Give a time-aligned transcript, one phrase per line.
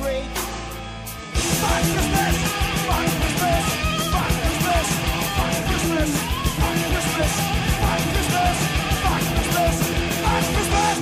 [0.00, 0.24] great.
[1.60, 2.36] Fuck Christmas!
[2.88, 3.64] Fuck Christmas!
[4.12, 4.86] Fuck Christmas!
[5.36, 6.10] Fuck Christmas!
[6.56, 7.32] Fuck Christmas!
[7.80, 8.56] Fuck Christmas!
[9.04, 9.76] Fuck Christmas!
[10.24, 10.98] Fuck Christmas!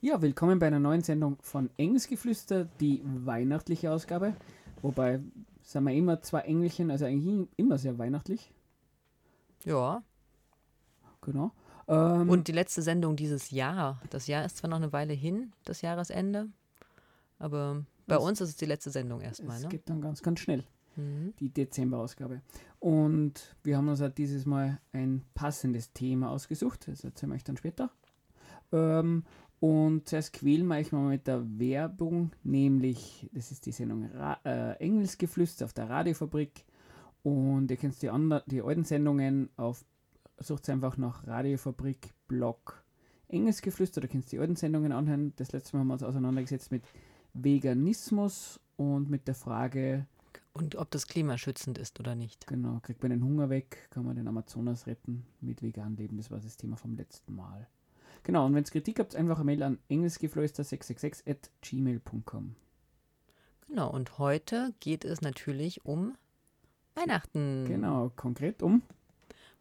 [0.00, 4.34] Ja, willkommen bei einer neuen Sendung von Engelsgeflüster, die weihnachtliche Ausgabe.
[4.82, 5.20] Wobei
[5.62, 8.52] sind wir immer zwei Engelchen, also eigentlich immer sehr weihnachtlich.
[9.64, 10.04] Ja.
[11.22, 11.50] Genau.
[11.88, 14.00] Ähm, Und die letzte Sendung dieses Jahr.
[14.10, 16.48] Das Jahr ist zwar noch eine Weile hin, das Jahresende,
[17.38, 19.56] aber bei Das- uns ist es die letzte Sendung erstmal.
[19.56, 19.68] es Ne?
[19.68, 20.64] geht dann ganz, ganz schnell,
[20.96, 21.34] Mhm.
[21.40, 22.40] die Dezemberausgabe.
[22.78, 26.88] Und wir haben uns auch dieses Mal ein passendes Thema ausgesucht.
[26.88, 27.90] Das erzählen wir euch dann später.
[28.72, 29.24] Ähm,
[29.60, 34.38] und zuerst quälen wir euch mal mit der Werbung, nämlich, das ist die Sendung Ra
[34.44, 36.64] äh, Engelsgeflüster auf der Radiofabrik.
[37.22, 38.10] Und ihr kennt die,
[38.46, 39.84] die alten Sendungen auf,
[40.38, 42.82] sucht einfach nach Radiofabrik Blog
[43.28, 45.32] Engelsgeflüster, da könnt ihr die alten Sendungen anhören.
[45.36, 46.84] Das letzte Mal haben wir uns auseinandergesetzt mit
[47.42, 50.06] Veganismus und mit der Frage,
[50.52, 52.46] Und ob das klimaschützend ist oder nicht.
[52.46, 56.16] Genau, kriegt man den Hunger weg, kann man den Amazonas retten mit vegan leben.
[56.16, 57.66] Das war das Thema vom letzten Mal.
[58.22, 62.56] Genau, und wenn es Kritik habt, einfach eine Mail an engelsgeflüster666 at gmail.com.
[63.68, 66.16] Genau, und heute geht es natürlich um
[66.94, 67.66] Weihnachten.
[67.66, 68.82] Genau, konkret um.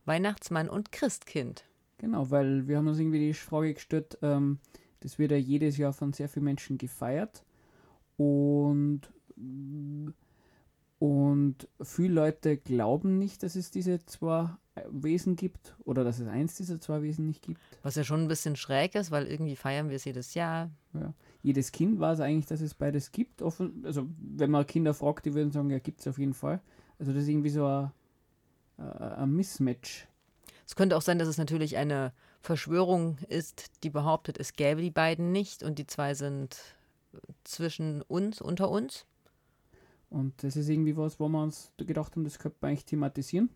[0.05, 1.65] Weihnachtsmann und Christkind.
[1.97, 4.59] Genau, weil wir haben uns irgendwie die Frage gestellt, ähm,
[5.01, 7.43] das wird ja jedes Jahr von sehr vielen Menschen gefeiert.
[8.17, 9.01] Und,
[10.99, 14.49] und viele Leute glauben nicht, dass es diese zwei
[14.89, 17.59] Wesen gibt oder dass es eins dieser zwei Wesen nicht gibt.
[17.83, 20.69] Was ja schon ein bisschen schräg ist, weil irgendwie feiern wir es jedes Jahr.
[20.93, 21.13] Ja.
[21.43, 23.41] Jedes Kind weiß eigentlich, dass es beides gibt.
[23.41, 26.61] Offen, also wenn man Kinder fragt, die würden sagen, ja, gibt es auf jeden Fall.
[26.99, 27.91] Also das ist irgendwie so ein,
[28.77, 30.07] ein- ein Mismatch.
[30.67, 32.11] Es könnte auch sein, dass es natürlich eine
[32.41, 36.57] Verschwörung ist, die behauptet, es gäbe die beiden nicht und die zwei sind
[37.43, 39.05] zwischen uns, unter uns.
[40.09, 43.49] Und das ist irgendwie was, wo wir uns gedacht haben, das könnte man eigentlich thematisieren.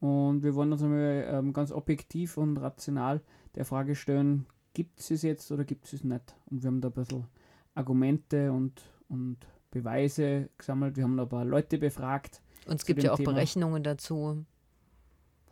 [0.00, 3.20] Und wir wollen uns einmal ähm, ganz objektiv und rational
[3.54, 6.34] der Frage stellen, gibt es es jetzt oder gibt es es nicht?
[6.50, 7.26] Und wir haben da ein bisschen
[7.74, 9.38] Argumente und, und
[9.70, 10.96] Beweise gesammelt.
[10.96, 12.40] Wir haben da ein paar Leute befragt.
[12.66, 13.32] Und es gibt ja auch Thema.
[13.32, 14.44] Berechnungen dazu.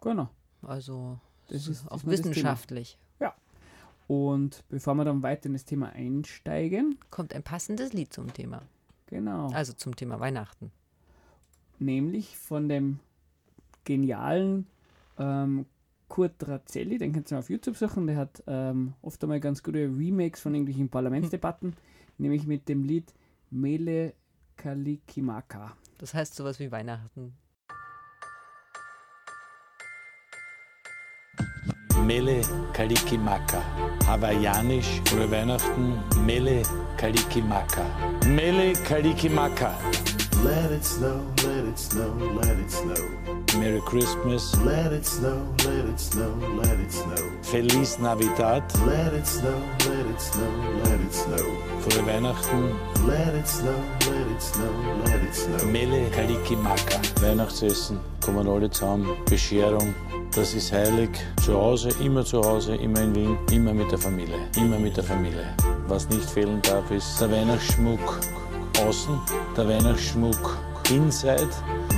[0.00, 0.28] Genau.
[0.62, 2.98] Also Das ist auch wissenschaftlich.
[4.08, 8.62] Und bevor wir dann weiter in das Thema einsteigen, Kommt ein passendes Lied zum Thema.
[9.06, 10.72] genau, Also zum Thema Weihnachten.
[11.78, 12.98] nämlich von dem
[13.84, 14.66] genialen
[15.18, 15.66] ähm,
[16.08, 19.84] Kurt Razzelli, den ihr mal auf YouTube suchen, der hat ähm, oft einmal ganz gute
[19.84, 21.74] Remakes von irgendwelchen Parlamentsdebatten,
[22.18, 23.12] nämlich mit dem Lied
[23.50, 24.14] Mele
[24.56, 25.76] Kalikimaka.
[25.98, 27.34] Das heißt sowas wie Weihnachten.
[32.08, 32.40] Mele
[32.72, 33.60] Kalikimaka.
[34.06, 35.92] Hawaiianisch, frohe Weihnachten,
[36.26, 36.62] Mele
[36.96, 37.84] Kalikimaka.
[38.26, 39.70] Mele Kalikimaka.
[40.42, 43.04] Let it snow, let it snow, let it snow.
[43.60, 45.36] Merry Christmas, Let it snow,
[45.66, 46.32] let it snow,
[46.62, 47.24] let it snow.
[47.42, 50.50] Feliz Navidad, Let it snow, let it snow,
[50.84, 51.46] let it snow.
[51.82, 52.70] frohe Weihnachten,
[53.06, 54.72] Let it snow, let it snow,
[55.04, 55.66] let it snow.
[55.72, 57.00] Mele Kalikimaka.
[57.20, 59.92] Weihnachtsessen, kommen alle zusammen, Bescherung,
[60.38, 61.10] das ist heilig.
[61.44, 65.02] Zu Hause, immer zu Hause, immer in Wien, immer mit der Familie, immer mit der
[65.02, 65.46] Familie.
[65.88, 68.20] Was nicht fehlen darf, ist der Weihnachtsschmuck
[68.80, 69.18] außen,
[69.56, 70.58] der Weihnachtsschmuck
[70.90, 71.48] inside.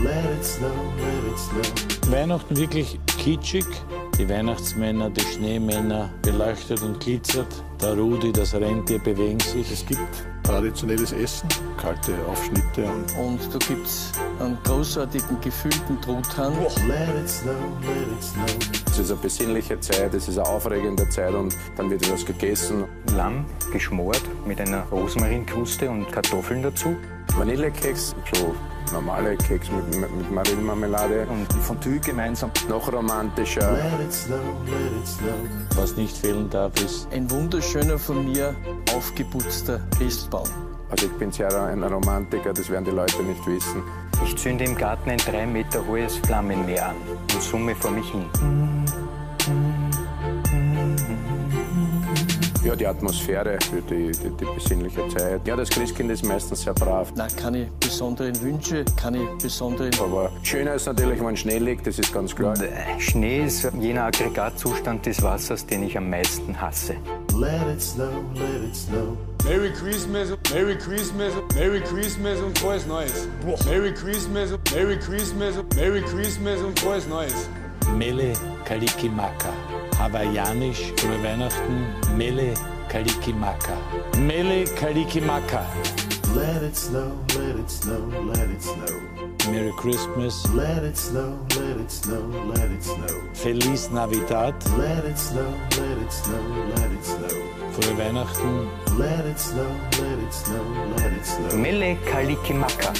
[0.02, 2.10] Let it snow, let it snow.
[2.10, 3.66] Weihnachten wirklich kitschig.
[4.18, 7.48] Die Weihnachtsmänner, die Schneemänner, beleuchtet und glitzert.
[7.80, 9.70] Der Rudi, das Rentier bewegen sich.
[9.70, 10.00] Es gibt
[10.42, 16.52] traditionelles Essen, kalte Aufschnitte und Und da gibt es einen großartigen, gefüllten Truthahn.
[16.86, 17.52] Let it snow,
[17.82, 18.80] let it snow.
[18.90, 22.84] Es ist eine besinnliche Zeit, es ist eine aufregende Zeit und dann wird etwas gegessen.
[23.14, 26.96] Lamm geschmort mit einer Rosmarinkruste und Kartoffeln dazu.
[27.36, 28.54] Vanillekeks, so
[28.92, 32.50] normale Keks mit, mit, mit Marillenmarmelade und Fondue gemeinsam.
[32.68, 33.72] noch romantischer.
[33.72, 35.76] Let it snow, let it snow.
[35.76, 38.54] Was nicht fehlen darf, ist Ein wunderschöner von mir
[38.94, 40.48] aufgeputzter Christbaum.
[40.90, 43.82] Also ich bin sehr ein Romantiker, das werden die Leute nicht wissen.
[44.24, 46.96] Ich zünde im Garten ein drei Meter hohes Flammenmeer an
[47.32, 48.26] und summe vor mich hin.
[52.62, 55.40] Ja, die Atmosphäre für die, die, die besinnliche Zeit.
[55.46, 57.10] Ja, das Christkind ist meistens sehr brav.
[57.16, 59.90] Na, keine besonderen Wünsche, keine besonderen.
[59.98, 62.54] Aber schöner ist natürlich, wenn Schnee liegt, das ist ganz klar.
[62.58, 62.68] Bäh,
[62.98, 66.96] Schnee ist jener Aggregatzustand des Wassers, den ich am meisten hasse.
[67.34, 69.16] Let it snow, let it snow.
[69.44, 73.26] Merry Christmas, Merry Christmas, Merry Christmas und frohes Neues.
[73.64, 77.48] Merry Christmas, Merry Christmas, Merry Christmas und frohes Neues.
[77.96, 78.34] Mele
[78.66, 79.54] Kalikimaka.
[80.00, 81.84] Hawaiianisch über Weihnachten
[82.16, 82.54] Mele
[82.88, 83.76] Kalikimaka.
[84.18, 85.66] Mele Kalikimaka.
[86.34, 89.52] Let it snow, let it snow, let it snow.
[89.52, 90.46] Merry Christmas.
[90.54, 92.22] Let it snow, let it snow,
[92.54, 93.20] let it snow.
[93.34, 94.54] Feliz Navidad.
[94.78, 96.42] Let it snow, let it snow,
[96.76, 97.36] let it snow.
[97.72, 98.68] Frohe Weihnachten.
[98.98, 99.68] Let it snow,
[100.00, 100.64] let it snow,
[100.96, 101.56] let it snow.
[101.58, 102.92] Mele Kalikimaka.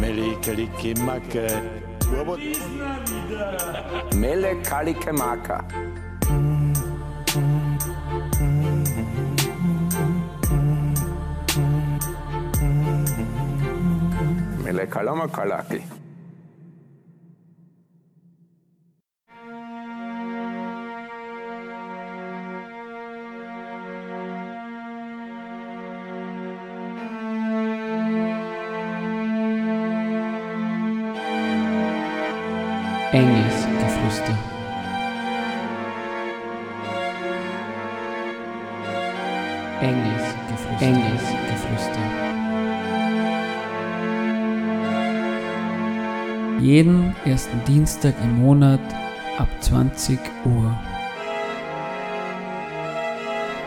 [0.00, 1.81] Mele Kalikimaka.
[4.14, 5.64] Mele Kalikimaka.
[14.64, 15.80] Mele Kalamakalaki.
[15.80, 16.01] Engelsgeflüster.
[46.72, 48.80] Jeden ersten Dienstag im Monat
[49.36, 50.80] ab 20 Uhr.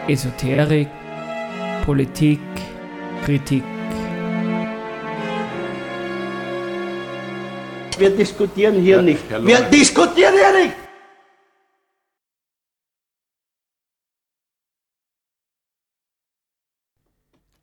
[0.08, 0.88] Esoterik,
[1.86, 2.40] Politik,
[3.24, 3.64] Kritik.
[8.00, 9.30] Wir diskutieren hier nicht.
[9.30, 10.76] Wir diskutieren hier nicht!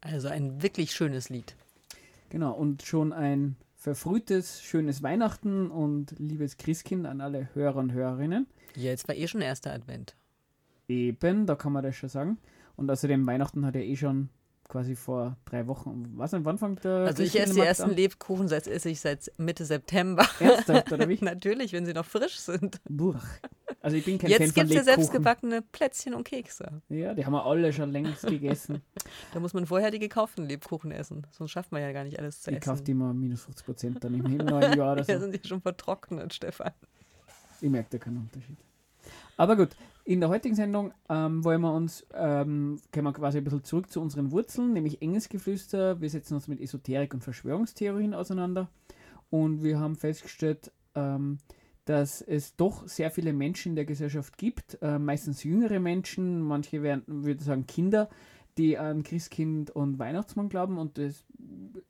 [0.03, 1.56] Also ein wirklich schönes Lied.
[2.31, 8.46] Genau, und schon ein verfrühtes, schönes Weihnachten und liebes Christkind an alle Hörer und Hörerinnen.
[8.76, 10.14] Ja, jetzt war eh schon erster Advent.
[10.88, 12.38] Eben, da kann man das schon sagen.
[12.76, 14.29] Und außerdem Weihnachten hat ja eh schon
[14.69, 16.12] quasi vor drei Wochen.
[16.14, 17.96] Was denn, wann fängt der Also ich esse die ersten an?
[17.96, 20.25] Lebkuchen, seit esse ich seit Mitte September.
[20.38, 21.19] Ernsthaft, oder wie?
[21.20, 22.81] Natürlich, wenn sie noch frisch sind.
[22.88, 23.17] Buch.
[23.82, 26.81] Also ich bin kein Jetzt gibt es ja selbstgebackene Plätzchen und Kekse.
[26.88, 28.81] Ja, die haben wir alle schon längst gegessen.
[29.34, 31.26] Da muss man vorher die gekauften Lebkuchen essen.
[31.32, 32.70] Sonst schafft man ja gar nicht alles zu Ich essen.
[32.70, 35.20] kaufe die mal minus 50 Prozent dann im neuen Jahr oder Ja, so.
[35.20, 36.70] sind die schon vertrocknet, Stefan.
[37.61, 38.56] Ich merke da keinen Unterschied.
[39.37, 39.70] Aber gut,
[40.05, 43.90] in der heutigen Sendung ähm, wollen wir uns, ähm, kommen wir quasi ein bisschen zurück
[43.90, 46.00] zu unseren Wurzeln, nämlich Engelsgeflüster.
[46.00, 48.69] Wir setzen uns mit Esoterik und Verschwörungstheorien auseinander.
[49.31, 51.38] Und wir haben festgestellt, ähm,
[51.84, 56.82] dass es doch sehr viele Menschen in der Gesellschaft gibt, äh, meistens jüngere Menschen, manche
[56.82, 58.08] werden, würde ich sagen, Kinder,
[58.58, 60.79] die an Christkind und Weihnachtsmann glauben.
[60.79, 61.25] Und das,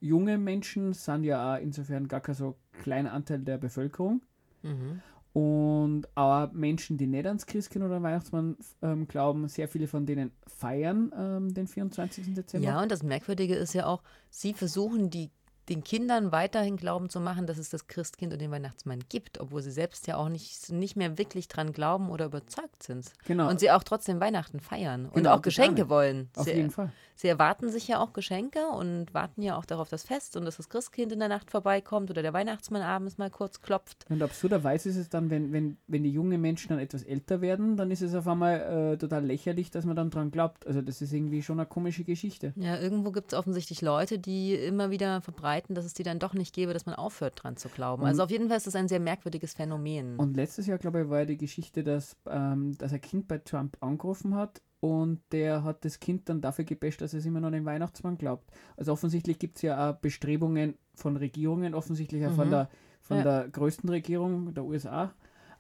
[0.01, 4.23] junge Menschen sind ja auch insofern gar kein so kleiner Anteil der Bevölkerung.
[4.63, 5.03] Mhm.
[5.33, 10.31] Und auch Menschen, die nicht ans Christkind oder Weihnachtsmann ähm, glauben, sehr viele von denen
[10.47, 12.35] feiern ähm, den 24.
[12.35, 12.67] Dezember.
[12.67, 15.31] Ja, und das Merkwürdige ist ja auch, sie versuchen die
[15.69, 19.63] den Kindern weiterhin glauben zu machen, dass es das Christkind und den Weihnachtsmann gibt, obwohl
[19.63, 23.13] sie selbst ja auch nicht, nicht mehr wirklich dran glauben oder überzeugt sind.
[23.27, 23.49] Genau.
[23.49, 26.31] Und sie auch trotzdem Weihnachten feiern und Genau, auch Geschenke wollen.
[26.37, 26.93] Auf sie, jeden Fall.
[27.15, 30.57] Sie erwarten sich ja auch Geschenke und warten ja auch darauf das Fest und dass
[30.57, 34.07] das Christkind in der Nacht vorbeikommt oder der Weihnachtsmann abends mal kurz klopft.
[34.09, 37.77] Und absurderweise ist es dann, wenn, wenn, wenn die jungen Menschen dann etwas älter werden,
[37.77, 40.67] dann ist es auf einmal äh, total lächerlich, dass man dann dran glaubt.
[40.67, 42.53] Also das ist irgendwie schon eine komische Geschichte.
[42.57, 46.35] Ja, irgendwo gibt es offensichtlich Leute, die immer wieder verbreiten, dass es die dann doch
[46.35, 48.03] nicht gäbe, dass man aufhört dran zu glauben.
[48.03, 50.17] Und- also auf jeden Fall ist das ein sehr merkwürdiges Phänomen.
[50.17, 53.39] Und letztes Jahr, glaube ich, war ja die Geschichte, dass, ähm, dass ein Kind bei
[53.39, 57.49] Trump angerufen hat und der hat das Kind dann dafür gebasht, dass es immer noch
[57.49, 58.51] an den Weihnachtsmann glaubt.
[58.77, 62.51] Also offensichtlich gibt es ja auch Bestrebungen von Regierungen, offensichtlich auch von, Mhm.
[62.53, 62.69] der,
[63.01, 63.23] von Ja.
[63.23, 65.13] der größten Regierung der USA,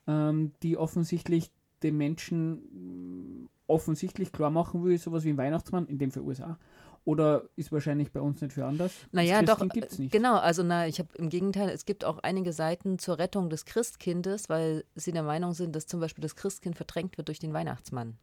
[0.07, 1.51] ähm, die offensichtlich
[1.83, 6.59] den Menschen mh, offensichtlich klar machen will, sowas wie ein Weihnachtsmann, in dem für USA.
[7.05, 8.93] Oder ist wahrscheinlich bei uns nicht für anders?
[9.11, 10.13] Naja, doch, gibt's nicht.
[10.13, 13.65] genau, also na, ich habe im Gegenteil, es gibt auch einige Seiten zur Rettung des
[13.65, 17.53] Christkindes, weil sie der Meinung sind, dass zum Beispiel das Christkind verdrängt wird durch den
[17.53, 18.19] Weihnachtsmann.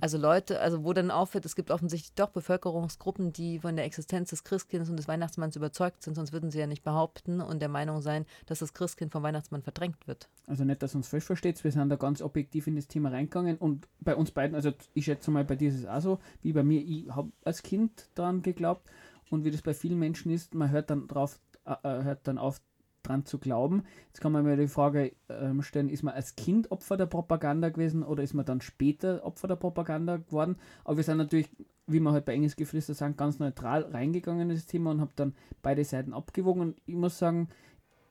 [0.00, 4.30] Also Leute, also wo dann auffällt, es gibt offensichtlich doch Bevölkerungsgruppen, die von der Existenz
[4.30, 7.68] des Christkindes und des Weihnachtsmanns überzeugt sind, sonst würden sie ja nicht behaupten und der
[7.68, 10.28] Meinung sein, dass das Christkind vom Weihnachtsmann verdrängt wird.
[10.46, 13.56] Also nicht, dass uns falsch versteht, wir sind da ganz objektiv in das Thema reingegangen
[13.56, 16.52] und bei uns beiden, also ich schätze mal, bei dir ist es auch so, wie
[16.52, 18.88] bei mir, ich habe als Kind daran geglaubt
[19.30, 22.38] und wie das bei vielen Menschen ist, man hört dann drauf, äh, äh, hört dann
[22.38, 22.60] auf
[23.02, 23.84] dran zu glauben.
[24.08, 27.68] Jetzt kann man mir die Frage ähm, stellen, ist man als Kind Opfer der Propaganda
[27.68, 30.56] gewesen oder ist man dann später Opfer der Propaganda geworden?
[30.84, 31.50] Aber wir sind natürlich,
[31.86, 35.34] wie wir halt bei Engelsgeflüster sagen, ganz neutral reingegangen in das Thema und haben dann
[35.62, 37.48] beide Seiten abgewogen und ich muss sagen,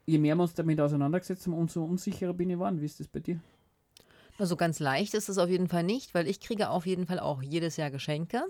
[0.05, 2.81] je mehr wir uns damit auseinandergesetzt haben, umso unsicherer bin ich geworden.
[2.81, 3.39] Wie ist das bei dir?
[4.37, 7.19] Also ganz leicht ist es auf jeden Fall nicht, weil ich kriege auf jeden Fall
[7.19, 8.43] auch jedes Jahr Geschenke.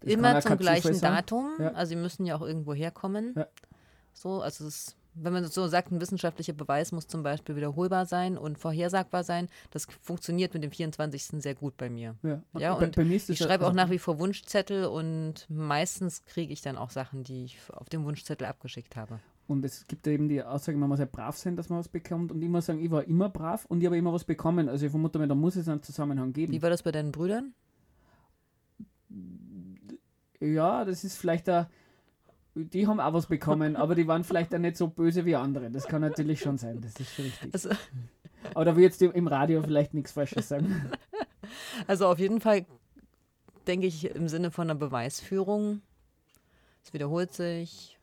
[0.00, 1.00] Das Immer zum gleichen.
[1.00, 1.50] Datum.
[1.58, 1.72] Ja.
[1.72, 3.34] Also sie müssen ja auch irgendwo herkommen.
[3.36, 3.46] Ja.
[4.12, 8.36] So, also es wenn man so sagt, ein wissenschaftlicher Beweis muss zum Beispiel wiederholbar sein
[8.36, 9.48] und vorhersagbar sein.
[9.70, 11.42] Das funktioniert mit dem 24.
[11.42, 12.16] sehr gut bei mir.
[12.22, 12.42] Ja.
[12.58, 16.24] Ja, Bei- und bei das ich schreibe auch also- nach wie vor Wunschzettel und meistens
[16.24, 19.20] kriege ich dann auch Sachen, die ich auf dem Wunschzettel abgeschickt habe.
[19.48, 22.32] Und es gibt eben die Aussage, man muss ja brav sein, dass man was bekommt.
[22.32, 24.68] Und muss sagen, ich war immer brav und ich habe immer was bekommen.
[24.68, 26.52] Also ich vermute mal, da muss es einen Zusammenhang geben.
[26.52, 27.54] Wie war das bei deinen Brüdern?
[30.40, 31.70] Ja, das ist vielleicht da.
[32.58, 35.70] Die haben auch was bekommen, aber die waren vielleicht auch nicht so böse wie andere.
[35.70, 37.52] Das kann natürlich schon sein, das ist schon richtig.
[37.52, 37.70] Also,
[38.54, 40.90] Aber da will jetzt im Radio vielleicht nichts Falsches sagen.
[41.86, 42.64] also auf jeden Fall
[43.66, 45.82] denke ich im Sinne von einer Beweisführung.
[46.82, 47.98] Es wiederholt sich.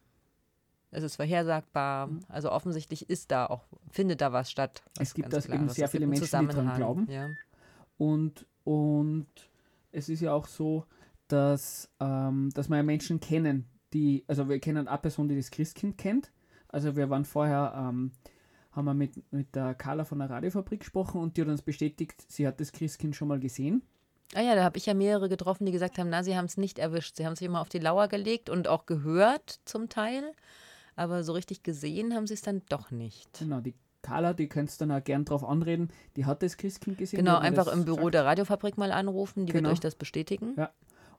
[0.91, 2.09] Es ist vorhersagbar.
[2.27, 4.83] Also offensichtlich ist da auch, findet da was statt.
[4.95, 7.07] was Es gibt das eben sehr viele Menschen, die dran Zusammenhang, glauben.
[7.09, 7.29] Ja.
[7.97, 9.27] Und, und
[9.91, 10.85] es ist ja auch so,
[11.27, 15.51] dass, ähm, dass wir ja Menschen kennen, die, also wir kennen eine Person, die das
[15.51, 16.31] Christkind kennt.
[16.67, 18.11] Also wir waren vorher, ähm,
[18.71, 22.25] haben wir mit, mit der Carla von der Radiofabrik gesprochen und die hat uns bestätigt,
[22.27, 23.83] sie hat das Christkind schon mal gesehen.
[24.35, 26.57] Ah ja, da habe ich ja mehrere getroffen, die gesagt haben, na, sie haben es
[26.57, 27.17] nicht erwischt.
[27.17, 30.23] Sie haben sich immer auf die Lauer gelegt und auch gehört zum Teil.
[30.95, 33.37] Aber so richtig gesehen haben sie es dann doch nicht.
[33.37, 36.97] Genau, die Carla, die könntest du dann auch gern drauf anreden, die hat das Christkind
[36.97, 37.17] gesehen.
[37.19, 38.13] Genau, einfach im Büro gesagt.
[38.15, 39.69] der Radiofabrik mal anrufen, die Genau.
[39.69, 40.55] wird euch das bestätigen.
[40.57, 40.71] Ja.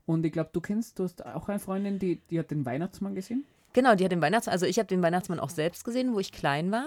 [0.07, 3.15] Und ich glaube, du kennst, du hast auch eine Freundin, die, die hat den Weihnachtsmann
[3.15, 3.45] gesehen.
[3.73, 6.33] Genau, die hat den Weihnachtsmann, also ich habe den Weihnachtsmann auch selbst gesehen, wo ich
[6.33, 6.87] klein war.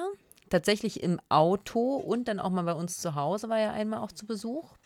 [0.49, 4.11] Tatsächlich im Auto und dann auch mal bei uns zu Hause war er einmal auch
[4.11, 4.77] zu Besuch.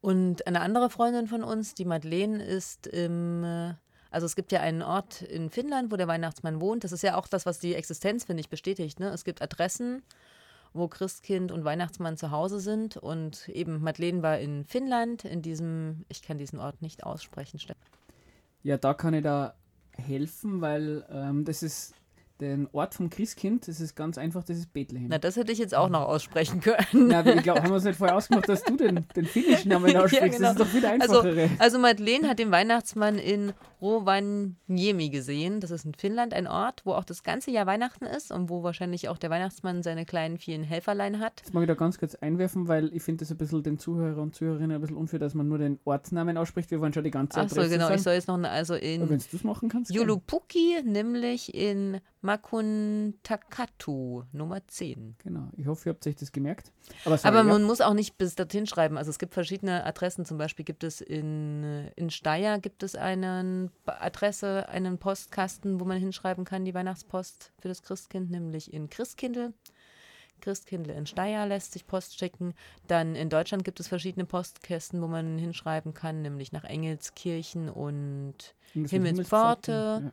[0.00, 3.74] Und eine andere Freundin von uns, die Madeleine, ist im, äh,
[4.10, 6.84] also es gibt ja einen Ort in Finnland, wo der Weihnachtsmann wohnt.
[6.84, 9.00] Das ist ja auch das, was die Existenz, finde ich, bestätigt.
[9.00, 9.08] Ne?
[9.08, 10.02] Es gibt Adressen,
[10.72, 12.96] wo Christkind und Weihnachtsmann zu Hause sind.
[12.96, 17.76] Und eben Madeleine war in Finnland, in diesem, ich kann diesen Ort nicht aussprechen, Steff.
[18.62, 19.54] Ja, da kann ich da
[19.92, 21.94] helfen, weil ähm, das ist
[22.40, 25.08] den Ort vom Christkind, das ist ganz einfach, das ist Bethlehem.
[25.08, 27.08] Na, das hätte ich jetzt auch noch aussprechen können.
[27.08, 29.90] Na, ich glaube, haben wir es nicht vorher ausgemacht, dass du den, den finnischen Namen
[29.90, 30.40] Ja, aussprichst.
[30.40, 30.64] Das ist genau.
[30.64, 31.50] doch wieder also, einfachere.
[31.58, 35.60] also Madeleine hat den Weihnachtsmann in Rovaniemi gesehen.
[35.60, 38.62] Das ist in Finnland ein Ort, wo auch das ganze Jahr Weihnachten ist und wo
[38.62, 41.40] wahrscheinlich auch der Weihnachtsmann seine kleinen vielen Helferlein hat.
[41.40, 44.22] Jetzt mag ich da ganz kurz einwerfen, weil ich finde das ein bisschen den Zuhörer
[44.22, 46.70] und Zuhörerinnen ein bisschen unfair, dass man nur den Ortsnamen ausspricht.
[46.70, 47.84] Wir wollen schon die ganze Ach so, Adresse genau.
[47.86, 47.96] sagen.
[47.96, 49.94] Ich soll jetzt noch also in Wenn du machen kannst.
[49.94, 55.16] Julupuki, nämlich in Makuntakatu, Nummer 10.
[55.24, 56.72] Genau, ich hoffe, ihr habt euch das gemerkt.
[57.06, 57.54] Aber, sorry, Aber ja.
[57.54, 58.98] man muss auch nicht bis dorthin schreiben.
[58.98, 60.26] Also es gibt verschiedene Adressen.
[60.26, 65.96] Zum Beispiel gibt es in, in Steyr gibt es eine Adresse, einen Postkasten, wo man
[65.96, 69.54] hinschreiben kann, die Weihnachtspost für das Christkind, nämlich in Christkindl.
[70.42, 72.52] Christkindl in Steyr lässt sich Post schicken.
[72.86, 78.54] Dann in Deutschland gibt es verschiedene Postkästen, wo man hinschreiben kann, nämlich nach Engelskirchen und.
[78.74, 80.12] Himmelspforte, ja.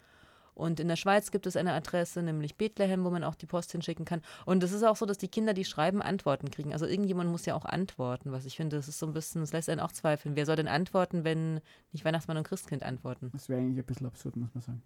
[0.56, 3.74] Und in der Schweiz gibt es eine Adresse, nämlich Bethlehem, wo man auch die Post
[3.74, 4.22] hinschicken kann.
[4.46, 6.74] Und es ist auch so, dass die Kinder, die schreiben, Antworten kriegen.
[6.74, 9.54] Also irgendjemand muss ja auch antworten, was ich finde, das ist so ein bisschen, das
[9.54, 10.36] lässt einen auch zweifeln.
[10.36, 11.60] Wer soll denn antworten, wenn
[11.92, 13.30] nicht Weihnachtsmann und Christkind antworten?
[13.34, 14.82] Das wäre eigentlich ein bisschen absurd, muss man sagen.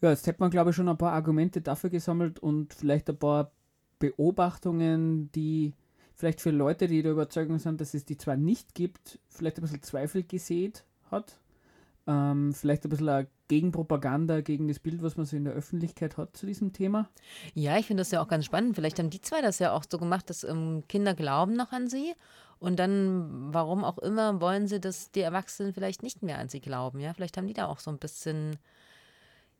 [0.00, 3.16] Ja, jetzt hätte man, glaube ich, schon ein paar Argumente dafür gesammelt und vielleicht ein
[3.16, 3.52] paar
[4.00, 5.74] Beobachtungen, die
[6.16, 9.62] vielleicht für Leute, die der Überzeugung sind, dass es die zwar nicht gibt, vielleicht ein
[9.62, 11.38] bisschen Zweifel gesät hat.
[12.06, 16.16] Ähm, vielleicht ein bisschen eine Gegenpropaganda gegen das Bild, was man so in der Öffentlichkeit
[16.16, 17.08] hat zu diesem Thema.
[17.54, 18.74] Ja, ich finde das ja auch ganz spannend.
[18.74, 21.88] Vielleicht haben die zwei das ja auch so gemacht, dass ähm, Kinder glauben noch an
[21.88, 22.14] sie.
[22.58, 26.60] Und dann, warum auch immer, wollen sie, dass die Erwachsenen vielleicht nicht mehr an sie
[26.60, 27.00] glauben.
[27.00, 28.56] Ja, vielleicht haben die da auch so ein bisschen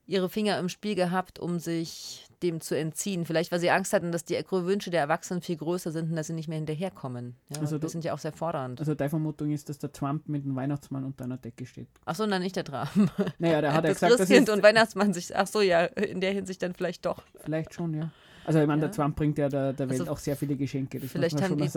[0.06, 3.24] ihre Finger im Spiel gehabt, um sich dem zu entziehen.
[3.24, 6.26] Vielleicht, weil sie Angst hatten, dass die Wünsche der Erwachsenen viel größer sind und dass
[6.26, 7.36] sie nicht mehr hinterherkommen.
[7.50, 8.80] Ja, Also du- das sind ja auch sehr fordernd.
[8.80, 11.86] Also deine Vermutung ist, dass der Trump mit dem Weihnachtsmann unter einer Decke steht.
[12.04, 12.88] Ach so, nein, nicht der Trump.
[13.38, 15.84] Naja, der hat ja das gesagt, das Christkind ist- und Weihnachtsmann sich, ach so, ja,
[15.84, 17.22] in der Hinsicht dann vielleicht doch.
[17.44, 18.10] Vielleicht schon, ja.
[18.44, 18.88] Also ich meine, Ja.
[18.88, 20.98] der Trump bringt ja der, der Welt Also auch sehr viele Geschenke.
[20.98, 21.70] Das Vielleicht haben die,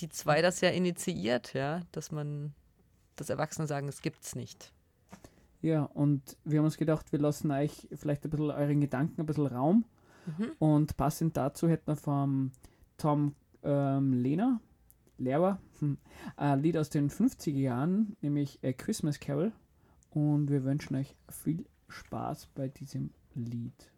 [0.00, 2.54] die zwei das ja initiiert, ja, dass man,
[3.16, 4.72] dass Erwachsene sagen, es gibt's nicht.
[5.62, 9.26] Ja, und wir haben uns gedacht, wir lassen euch vielleicht ein bisschen euren Gedanken ein
[9.26, 9.84] bisschen Raum.
[10.26, 10.52] Mhm.
[10.58, 12.52] Und passend dazu hätten wir vom
[12.96, 14.60] Tom ähm, Lehner,
[15.18, 15.98] Lehrer, hm,
[16.36, 19.52] ein Lied aus den 50er Jahren, nämlich A Christmas Carol.
[20.10, 23.89] Und wir wünschen euch viel Spaß bei diesem Lied.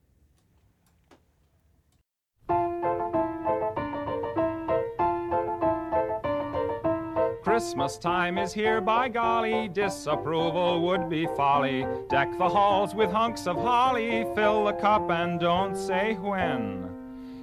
[7.62, 11.86] Christmas time is here, by golly, disapproval would be folly.
[12.10, 16.90] Deck the halls with hunks of holly, fill the cup and don't say when.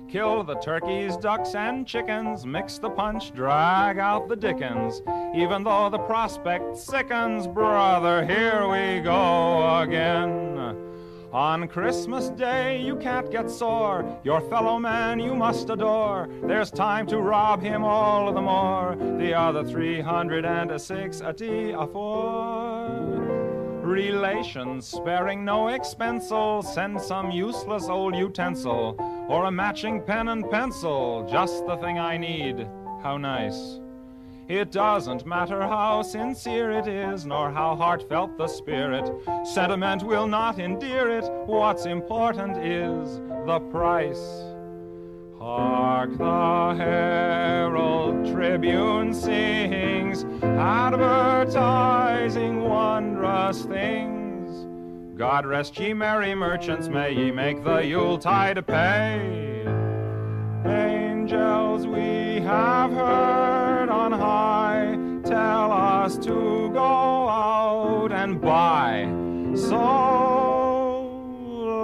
[0.10, 5.02] Kill the turkeys, ducks, and chickens, mix the punch, drag out the dickens.
[5.34, 10.89] Even though the prospect sickens, brother, here we go again.
[11.32, 14.20] On Christmas Day, you can't get sore.
[14.24, 16.28] Your fellow man you must adore.
[16.42, 18.96] There's time to rob him all the more.
[19.20, 22.88] The other 306 a D a four.
[23.84, 26.64] Relations sparing no expensel.
[26.64, 28.96] Send some useless old utensil
[29.30, 31.28] or a matching pen and pencil.
[31.30, 32.68] Just the thing I need.
[33.04, 33.80] How nice.
[34.50, 39.08] It doesn't matter how sincere it is, nor how heartfelt the spirit.
[39.46, 41.24] Sentiment will not endear it.
[41.46, 44.18] What's important is the price.
[45.38, 54.66] Hark the Herald Tribune sings, advertising wondrous things.
[55.16, 59.64] God rest ye merry merchants, may ye make the Yuletide pay.
[60.66, 63.59] Angels we have heard
[64.14, 66.80] on high tell us to go
[67.30, 69.04] out and buy.
[69.56, 69.86] So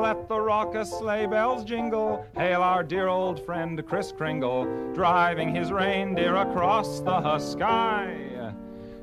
[0.01, 2.25] let the raucous sleigh bells jingle.
[2.35, 8.53] Hail our dear old friend Kris Kringle, driving his reindeer across the sky.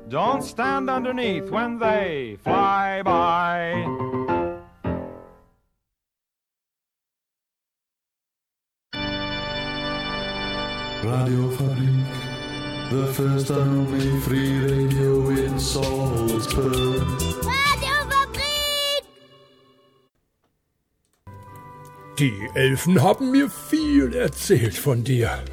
[0.09, 3.87] Don't stand underneath when they fly by.
[11.03, 12.02] Radio Fabrik,
[12.93, 17.01] the first and only free radio in Salzburg.
[22.19, 25.43] Die Elfen haben mir viel erzählt von dir.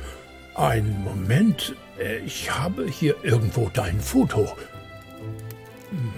[0.55, 4.47] Einen Moment, äh, ich habe hier irgendwo dein Foto.
[5.91, 6.13] Hm.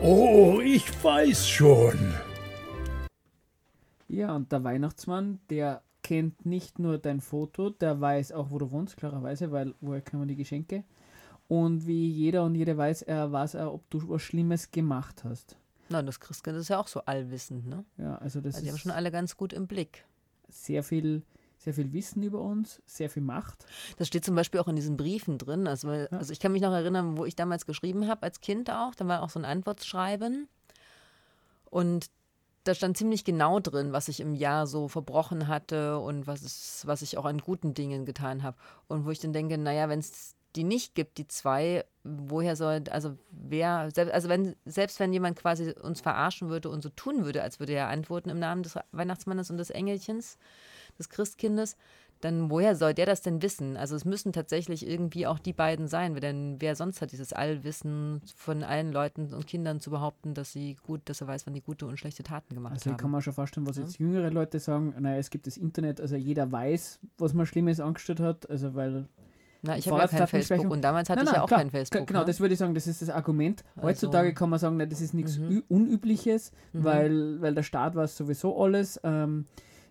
[0.00, 2.14] Oh, ich weiß schon.
[4.08, 8.70] Ja, und der Weihnachtsmann, der kennt nicht nur dein Foto, der weiß auch, wo du
[8.70, 10.84] wohnst, klarerweise, weil woher kann man die Geschenke?
[11.48, 15.56] Und wie jeder und jede weiß, er weiß auch, ob du was Schlimmes gemacht hast.
[15.88, 17.84] Na, das Christkind ist ja auch so allwissend, ne?
[17.96, 20.04] Ja, also das also die haben schon alle ganz gut im Blick.
[20.48, 21.22] sehr viel,
[21.56, 23.64] sehr viel Wissen über uns, sehr viel Macht.
[23.96, 25.66] Das steht zum Beispiel auch in diesen Briefen drin.
[25.66, 28.94] Also, also ich kann mich noch erinnern, wo ich damals geschrieben habe, als Kind auch.
[28.94, 30.48] Da war auch so ein Antwortschreiben.
[31.70, 32.10] Und
[32.68, 36.86] da stand ziemlich genau drin, was ich im Jahr so verbrochen hatte und was, es,
[36.86, 38.58] was ich auch an guten Dingen getan habe.
[38.88, 42.84] Und wo ich dann denke, naja, wenn es die nicht gibt, die zwei, woher soll,
[42.90, 47.24] also wer, selbst, also wenn, selbst wenn jemand quasi uns verarschen würde und so tun
[47.24, 50.36] würde, als würde er antworten im Namen des Weihnachtsmannes und des Engelchens,
[50.98, 51.76] des Christkindes,
[52.20, 53.76] dann woher soll der das denn wissen?
[53.76, 58.20] Also es müssen tatsächlich irgendwie auch die beiden sein, denn wer sonst hat dieses Allwissen
[58.34, 61.62] von allen Leuten und Kindern zu behaupten, dass sie gut, dass er weiß, wann die
[61.62, 62.98] gute und schlechte Taten gemacht Also ich haben.
[63.00, 66.16] kann mir schon vorstellen, was jetzt jüngere Leute sagen, naja, es gibt das Internet, also
[66.16, 69.06] jeder weiß, was man Schlimmes angestellt hat, also weil
[69.62, 72.20] Na, ich habe ja kein Facebook und damals hatte ich ja auch kein Facebook, Genau,
[72.20, 72.24] ne?
[72.26, 73.62] das würde ich sagen, das ist das Argument.
[73.76, 75.62] Also- Heutzutage kann man sagen, na, das ist nichts Mhm.
[75.68, 76.84] Unübliches, Mhm.
[76.84, 79.46] weil, weil der Staat weiß sowieso alles, ähm,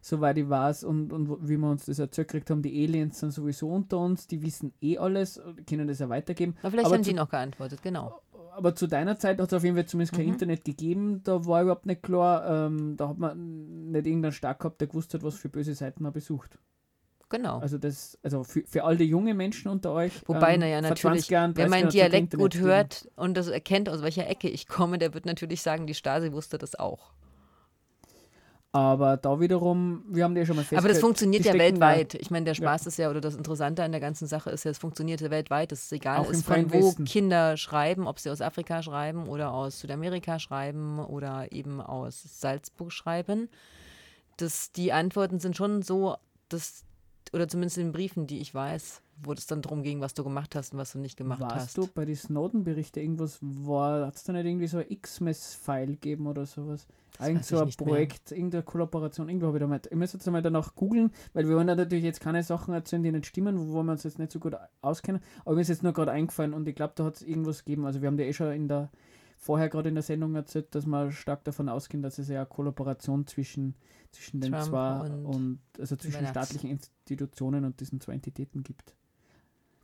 [0.07, 3.31] soweit ich weiß und, und wie wir uns das erzählt gekriegt haben, die Aliens sind
[3.31, 6.55] sowieso unter uns, die wissen eh alles, können das ja weitergeben.
[6.63, 8.21] Na, vielleicht Aber haben zu- die noch geantwortet, genau.
[8.55, 10.33] aber zu deiner Zeit hat es auf jeden Fall zumindest kein Mhm.
[10.33, 11.21] Internet gegeben.
[11.23, 15.13] Da war überhaupt nicht klar, ähm, da hat man nicht irgendeinen Stark gehabt, der gewusst
[15.13, 16.57] hat, was für böse Seiten man besucht.
[17.29, 17.59] Genau.
[17.59, 20.13] Also das, also für, für all die junge Menschen unter euch.
[20.27, 23.35] Wobei, ähm, naja, natürlich, 20 Jahren, wer 30 meinen Jahren hat's Dialekt gut hört und
[23.35, 26.75] das erkennt, aus welcher Ecke ich komme, der wird natürlich sagen, die Stasi wusste das
[26.75, 27.11] auch.
[28.77, 30.79] Aber da wiederum, wir haben ja schon mal festgestellt.
[30.81, 32.13] Aber das funktioniert ja weltweit.
[32.13, 34.71] Ich meine, der Spaß ist ja, oder das Interessante an der ganzen Sache ist ja,
[34.71, 35.71] es funktioniert ja weltweit.
[35.71, 37.05] Es ist egal, Auch ist von wo Westen.
[37.05, 42.93] Kinder schreiben, ob sie aus Afrika schreiben oder aus Südamerika schreiben oder eben aus Salzburg
[42.93, 43.49] schreiben.
[44.37, 46.15] Das, die Antworten sind schon so,
[46.47, 46.83] dass,
[47.33, 50.23] oder zumindest in den Briefen, die ich weiß, wo es dann darum ging, was du
[50.23, 51.77] gemacht hast und was du nicht gemacht Warst hast.
[51.77, 56.27] du bei den Snowden-Berichten irgendwas war, hat es da nicht irgendwie so ein X-Mess-File gegeben
[56.27, 56.87] oder sowas?
[57.19, 57.87] Irgend weiß so ein nicht mehr.
[57.87, 61.47] Projekt, irgendeine Kollaboration, irgendwo habe ich da mal, ich muss jetzt einmal danach googeln, weil
[61.47, 64.19] wir wollen ja natürlich jetzt keine Sachen erzählen, die nicht stimmen, wo wir uns jetzt
[64.19, 67.05] nicht so gut auskennen, aber mir ist jetzt nur gerade eingefallen und ich glaube, da
[67.05, 68.91] hat es irgendwas gegeben, also wir haben ja eh schon in der,
[69.35, 72.45] vorher gerade in der Sendung erzählt, dass wir stark davon ausgehen, dass es ja eine
[72.45, 73.75] Kollaboration zwischen,
[74.11, 78.95] zwischen den Trump zwei und und, also zwischen staatlichen Institutionen und diesen zwei Entitäten gibt.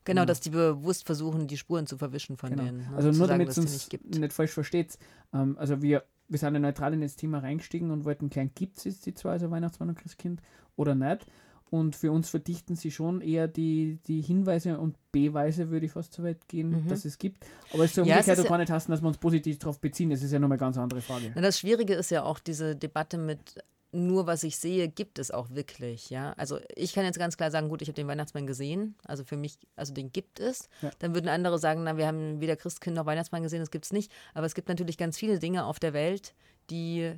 [0.06, 0.26] Genau, Genau.
[0.26, 2.64] dass die bewusst versuchen, die Spuren zu verwischen von Genau.
[2.64, 2.78] denen.
[2.80, 2.92] ne?
[2.96, 4.98] Also nur damit es uns nicht nicht falsch versteht.
[5.34, 8.78] Ähm, also wir, wir sind ja neutral in das Thema reingestiegen und wollten klären, gibt
[8.80, 10.42] es jetzt die zwei, also Weihnachtsmann und Christkind
[10.76, 11.26] oder nicht.
[11.70, 16.14] Und für uns verdichten sie schon eher die, die Hinweise und Beweise, würde ich fast
[16.14, 16.88] so weit gehen, Mhm.
[16.88, 17.44] dass es gibt.
[17.74, 19.80] Aber es soll Ja, umgekehrt auch ja- gar nicht heißen, dass wir uns positiv darauf
[19.80, 20.12] beziehen.
[20.12, 21.32] Das ist ja nochmal eine ganz andere Frage.
[21.34, 23.56] Na, das Schwierige ist ja auch diese Debatte mit
[23.94, 26.34] nur was ich sehe, gibt es auch wirklich, ja.
[26.34, 29.38] Also ich kann jetzt ganz klar sagen, gut, ich habe den Weihnachtsmann gesehen, also für
[29.38, 30.68] mich, also den gibt es.
[30.82, 30.92] Ja.
[31.00, 33.94] Dann würden andere sagen, na, wir haben weder Christkind noch Weihnachtsmann gesehen, das gibt es
[33.94, 34.12] nicht.
[34.34, 36.34] Aber es gibt natürlich ganz viele Dinge auf der Welt,
[36.70, 37.14] die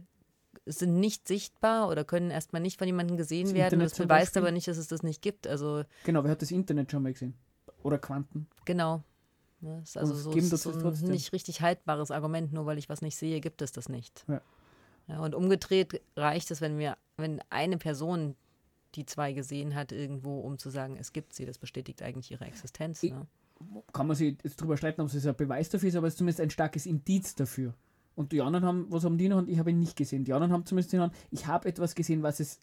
[0.66, 3.74] sind nicht sichtbar oder können erstmal nicht von jemandem gesehen Das werden.
[3.80, 5.48] Internet Das beweist aber nicht, dass es das nicht gibt.
[5.48, 7.36] Also Genau, wer hat das Internet schon mal gesehen?
[7.84, 8.48] Oder Quanten?
[8.66, 9.04] genau.
[9.62, 11.10] Ja, ist also so, das so ein trotzdem.
[11.10, 14.24] nicht richtig haltbares Argument, nur weil ich was nicht sehe, gibt es das nicht.
[14.28, 14.42] Ja.
[15.08, 18.36] Ja, und umgedreht reicht es, wenn wir, wenn eine Person
[18.96, 21.46] die zwei gesehen hat irgendwo, um zu sagen, es gibt sie.
[21.46, 23.04] Das bestätigt eigentlich ihre Existenz.
[23.04, 23.28] Ne?
[23.94, 26.18] Kann man sich jetzt drüber streiten, ob es ein Beweis dafür ist, aber es ist
[26.18, 27.74] zumindest ein starkes Indiz dafür.
[28.16, 29.38] Und die anderen haben, was haben die noch?
[29.38, 30.24] Und ich habe ihn nicht gesehen.
[30.24, 32.60] Die anderen haben zumindest den ich habe etwas gesehen, was es,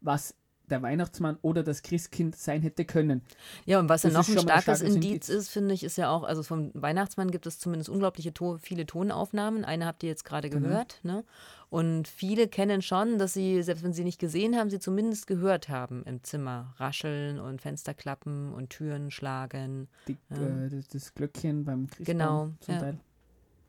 [0.00, 0.34] was
[0.72, 3.22] der Weihnachtsmann oder das Christkind sein hätte können.
[3.64, 6.42] Ja, und was ja noch ein starkes Indiz ist, finde ich, ist ja auch, also
[6.42, 9.64] vom Weihnachtsmann gibt es zumindest unglaubliche to viele Tonaufnahmen.
[9.64, 10.66] Eine habt ihr jetzt gerade Genau.
[10.68, 10.98] gehört.
[11.04, 11.22] Ne?
[11.70, 15.68] Und viele kennen schon, dass sie, selbst wenn sie nicht gesehen haben, sie zumindest gehört
[15.68, 16.74] haben im Zimmer.
[16.78, 19.88] Rascheln und Fenster klappen und Türen schlagen.
[20.08, 20.64] Die, Ja.
[20.64, 22.80] äh, das, das Glöckchen beim Christbaum Genau, zum ja.
[22.80, 22.98] Teil.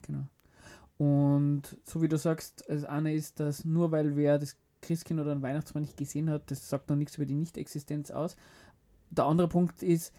[0.07, 0.23] Genau.
[0.97, 5.33] Und so wie du sagst, das eine ist, dass nur weil wer das Christkind oder
[5.33, 8.35] den Weihnachtsmann nicht gesehen hat, das sagt noch nichts über die Nicht-Existenz aus.
[9.09, 10.13] Der andere Punkt ist,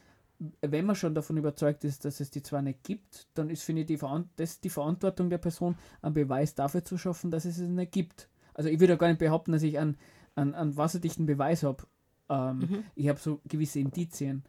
[0.60, 3.82] wenn man schon davon überzeugt ist, dass es die zwar nicht gibt, dann ist, finde
[3.82, 7.58] ich, die, Veran das die Verantwortung der Person, einen Beweis dafür zu schaffen, dass es
[7.58, 8.28] es nicht gibt.
[8.52, 9.96] Also ich würde ja gar nicht behaupten, dass ich einen,
[10.34, 11.84] einen, einen wasserdichten Beweis habe.
[12.28, 12.84] Ähm, Mhm.
[12.94, 14.44] Ich habe so gewisse Indizien.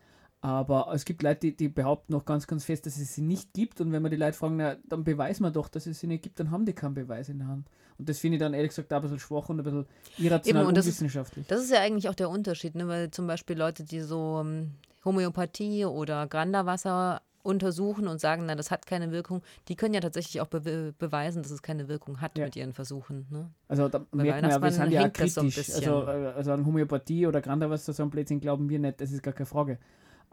[0.45, 3.51] Aber es gibt Leute, die, die behaupten noch ganz, ganz fest, dass es sie nicht
[3.53, 3.81] gibt.
[3.81, 6.21] Und wenn man die Leute fragen, na, dann beweisen wir doch, dass es sie nicht
[6.21, 7.67] gibt, dann haben die keinen Beweis in der Hand.
[7.97, 9.85] Und das finde ich dann ehrlich gesagt auch ein bisschen schwach und ein bisschen
[10.19, 11.01] irrational Eben, und das ist-.
[11.47, 12.87] Das ist ja eigentlich auch der Unterschied, ne?
[12.87, 18.69] weil zum Beispiel Leute, die so ähm, Homöopathie oder Granderwasser untersuchen und sagen, na, das
[18.69, 22.37] hat keine Wirkung, die können ja tatsächlich auch be beweisen, dass es keine Wirkung hat
[22.37, 22.45] Ja.
[22.45, 23.25] mit ihren Versuchen.
[23.29, 23.49] Ne?
[23.67, 25.09] Also da Bei merkt man ja, wir sind ja so
[25.41, 25.55] kritisch.
[25.55, 25.75] bisschen.
[25.75, 29.23] also, äh, also an Homöopathie oder Granderwasser, so ein Blödsinn glauben wir nicht, das ist
[29.23, 29.79] gar keine Frage.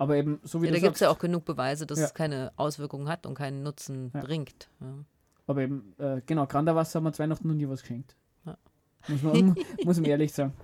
[0.03, 2.07] Aber eben, so wie Ja, du da gibt es ja auch genug Beweise, dass Ja.
[2.07, 4.21] es keine Auswirkungen hat und keinen Nutzen Ja.
[4.21, 4.69] bringt.
[5.47, 8.17] Aber eben, äh, genau, Granderwasser haben wir Weihnachten noch nie was geschenkt.
[9.07, 10.55] Muss, man, muss man ehrlich sagen.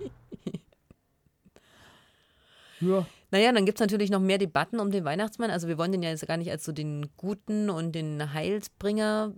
[2.81, 5.51] Ja, Naja, dann gibt es natürlich noch mehr Debatten um den Weihnachtsmann.
[5.51, 9.33] Also wir wollen den ja jetzt gar nicht als so den Guten und den Heilsbringer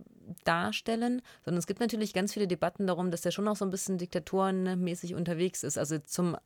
[0.46, 3.72] darstellen, sondern es gibt natürlich ganz viele Debatten darum, dass der schon auch so ein
[3.72, 5.78] bisschen diktatorenmäßig unterwegs ist.
[5.78, 6.38] Also zum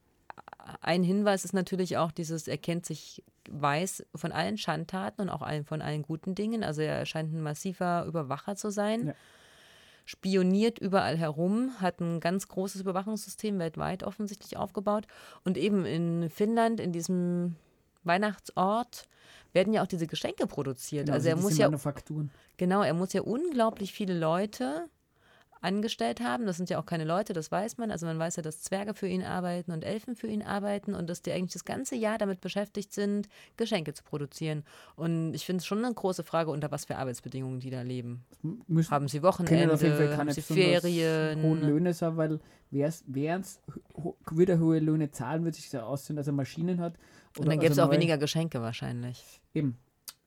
[0.81, 5.41] ein Hinweis ist natürlich auch dieses, er kennt sich weiß von allen Schandtaten und auch
[5.41, 6.63] allen, von allen guten Dingen.
[6.63, 9.07] Also er scheint ein massiver Überwacher zu sein.
[9.07, 9.13] Ja.
[10.05, 15.07] Spioniert überall herum, hat ein ganz großes Überwachungssystem weltweit offensichtlich aufgebaut.
[15.43, 17.55] Und eben in Finnland, in diesem
[18.03, 19.07] Weihnachtsort,
[19.53, 21.05] werden ja auch diese Geschenke produziert.
[21.05, 21.69] genau, also er muss ja.
[22.57, 24.87] Genau, er muss ja unglaublich viele Leute
[25.65, 26.45] angestellt haben.
[26.45, 27.91] Das sind ja auch keine Leute, das weiß man.
[27.91, 31.09] Also man weiß ja, dass Zwerge für ihn arbeiten und Elfen für ihn arbeiten und
[31.09, 34.63] dass die eigentlich das ganze Jahr damit beschäftigt sind, Geschenke zu produzieren.
[34.95, 38.23] Und ich finde es schon eine große Frage, unter was für Arbeitsbedingungen die da leben.
[38.67, 41.41] Müssen, Haben sie Wochenende, auf jeden Fall haben keine sie besonders Ferien?
[41.41, 43.03] hohen Löhne sein, weil wer es
[44.31, 46.95] wieder hohe Löhne zahlen, wird sich so aussehen, dass er Maschinen hat.
[47.37, 49.41] Und dann gäbe es also auch weniger Geschenke wahrscheinlich.
[49.53, 49.77] Eben.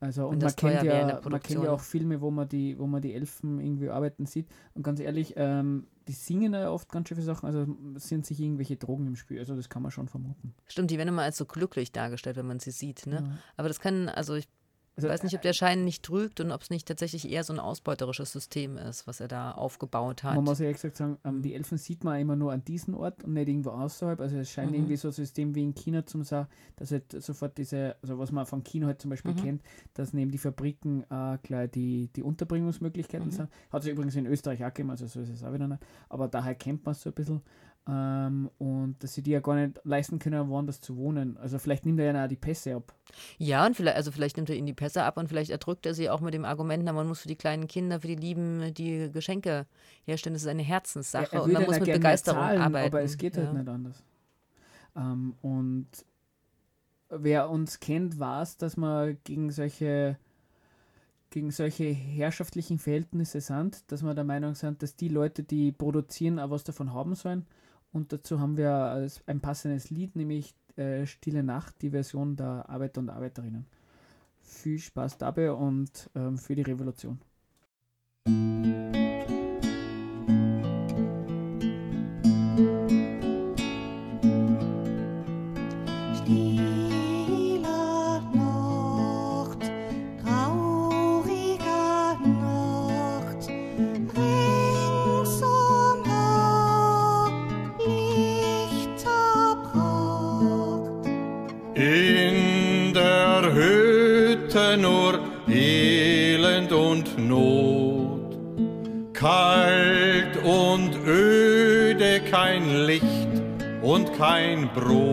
[0.01, 2.87] Also Wenn und man kennt, ja, man kennt ja auch Filme, wo man die, wo
[2.87, 4.47] man die Elfen irgendwie arbeiten sieht.
[4.75, 8.41] Und ganz ehrlich, ähm, die singen ja oft ganz schön viele Sachen, also sind sich
[8.41, 9.41] irgendwelche Drogen im Spiel.
[9.41, 10.55] Also das kann man schon vermuten.
[10.67, 13.07] Stimmt, die werden immer als so glücklich dargestellt, wenn man sie sieht.
[13.07, 13.17] Ne?
[13.17, 13.39] Ja.
[13.57, 14.49] Aber das kann, also ich
[14.99, 17.53] Also, weiß nicht, ob der Schein nicht trügt und ob es nicht tatsächlich eher so
[17.53, 20.35] ein ausbeuterisches System ist, was er da aufgebaut hat.
[20.35, 23.23] Man muss ehrlich gesagt sagen, ähm, die Elfen sieht man immer nur an diesem Ort
[23.25, 24.21] und nicht irgendwo außerhalb.
[24.21, 24.75] Also es scheint Mhm.
[24.79, 28.33] irgendwie so ein System wie in China zum sagen, dass halt sofort diese, also was
[28.33, 29.37] man von China halt zum Beispiel Mhm.
[29.37, 29.63] kennt,
[29.95, 33.33] dass neben die Fabriken äh, gleich die, die Unterbringungsmöglichkeiten Mhm.
[33.33, 33.49] sind.
[33.71, 35.83] Hat es übrigens in Österreich auch gegeben, also so ist es auch wieder nicht.
[36.09, 37.41] Aber daher kennt man es so ein bisschen.
[37.91, 41.39] Ähm, und dass sie die ja gar nicht leisten können, woanders zu wohnen.
[41.39, 42.95] Also vielleicht nimmt er ja auch die Pässe ab.
[43.39, 45.95] Ja, und vielleicht, also vielleicht nimmt er ihnen die Pässe ab und vielleicht erdrückt er
[45.95, 48.75] sie auch mit dem Argument, na, man muss für die kleinen Kinder, für die Lieben
[48.75, 49.65] die Geschenke
[50.05, 50.35] herstellen.
[50.35, 52.95] Das ist eine Herzenssache Er- er und man muss mit Begeisterung zahlen, arbeiten.
[52.95, 53.53] Aber es geht halt ja.
[53.55, 54.03] nicht anders.
[54.95, 55.87] Ähm, und
[57.09, 60.19] wer uns kennt, weiß, dass wir gegen solche
[61.31, 66.39] gegen solche herrschaftlichen Verhältnisse sind, dass wir der Meinung sind, dass die Leute, die produzieren,
[66.39, 67.47] auch was davon haben sollen.
[67.93, 73.01] Und dazu haben wir ein passendes Lied, nämlich äh, Stille Nacht, die Version der Arbeiter
[73.01, 73.67] und Arbeiterinnen.
[74.43, 77.19] Viel Spaß dabei und ähm, für die Revolution.
[114.81, 115.08] Kein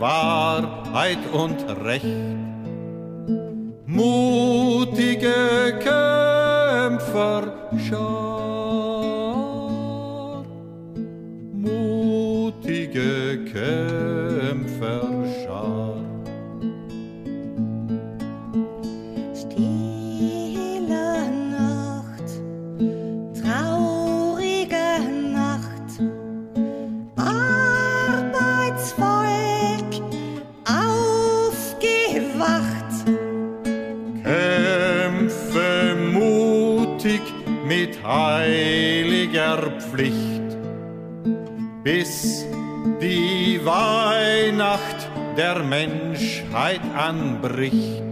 [0.00, 2.33] Wahrheit und Recht.
[38.04, 40.58] Heiliger Pflicht,
[41.82, 42.44] bis
[43.00, 48.02] die Weihnacht der Menschheit anbricht.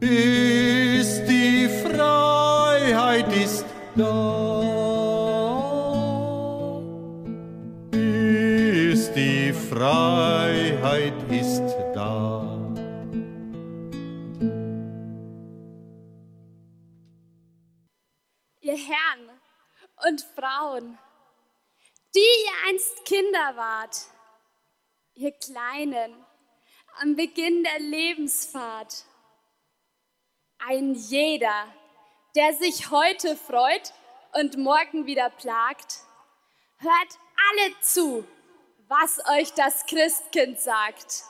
[0.00, 4.80] Bis die Freiheit ist da.
[7.90, 11.59] Bis die Freiheit ist
[20.10, 20.98] und Frauen,
[22.16, 23.96] die ihr einst Kinder wart,
[25.14, 26.12] ihr Kleinen
[27.00, 29.04] am Beginn der Lebensfahrt.
[30.58, 31.72] Ein jeder,
[32.34, 33.92] der sich heute freut
[34.32, 36.00] und morgen wieder plagt,
[36.78, 37.18] hört
[37.52, 38.26] alle zu,
[38.88, 41.22] was euch das Christkind sagt.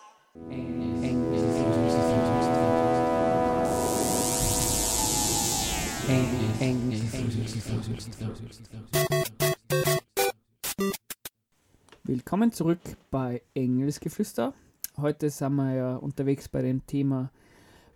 [12.11, 12.81] Willkommen zurück
[13.13, 14.53] bei Engelsgeflüster.
[14.97, 17.31] Heute sind wir ja unterwegs bei dem Thema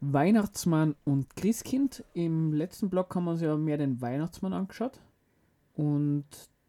[0.01, 2.05] Weihnachtsmann und Christkind.
[2.13, 5.01] Im letzten Blog haben wir uns ja mehr den Weihnachtsmann angeschaut
[5.75, 6.27] und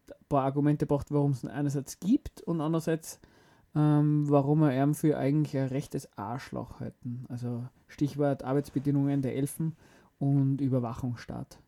[0.08, 3.20] ein paar Argumente gebracht, warum es ihn einerseits gibt und andererseits,
[3.76, 7.26] ähm, warum wir ihn für eigentlich ein rechtes Arschloch halten.
[7.28, 9.76] Also Stichwort Arbeitsbedingungen der Elfen
[10.18, 11.60] und Überwachungsstaat.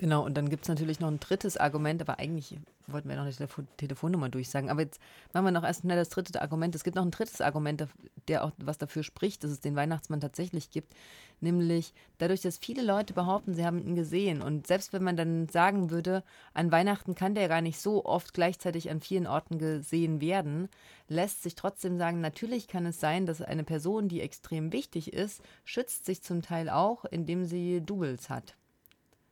[0.00, 2.56] Genau, und dann gibt es natürlich noch ein drittes Argument, aber eigentlich
[2.86, 4.70] wollten wir noch eine Telefo Telefonnummer durchsagen.
[4.70, 5.00] Aber jetzt
[5.32, 6.72] machen wir noch erst schnell das dritte Argument.
[6.76, 7.84] Es gibt noch ein drittes Argument,
[8.28, 10.94] der auch was dafür spricht, dass es den Weihnachtsmann tatsächlich gibt.
[11.40, 14.40] Nämlich dadurch, dass viele Leute behaupten, sie haben ihn gesehen.
[14.40, 16.22] Und selbst wenn man dann sagen würde,
[16.54, 20.68] an Weihnachten kann der gar nicht so oft gleichzeitig an vielen Orten gesehen werden,
[21.08, 25.42] lässt sich trotzdem sagen, natürlich kann es sein, dass eine Person, die extrem wichtig ist,
[25.64, 28.54] schützt sich zum Teil auch, indem sie Doubles hat.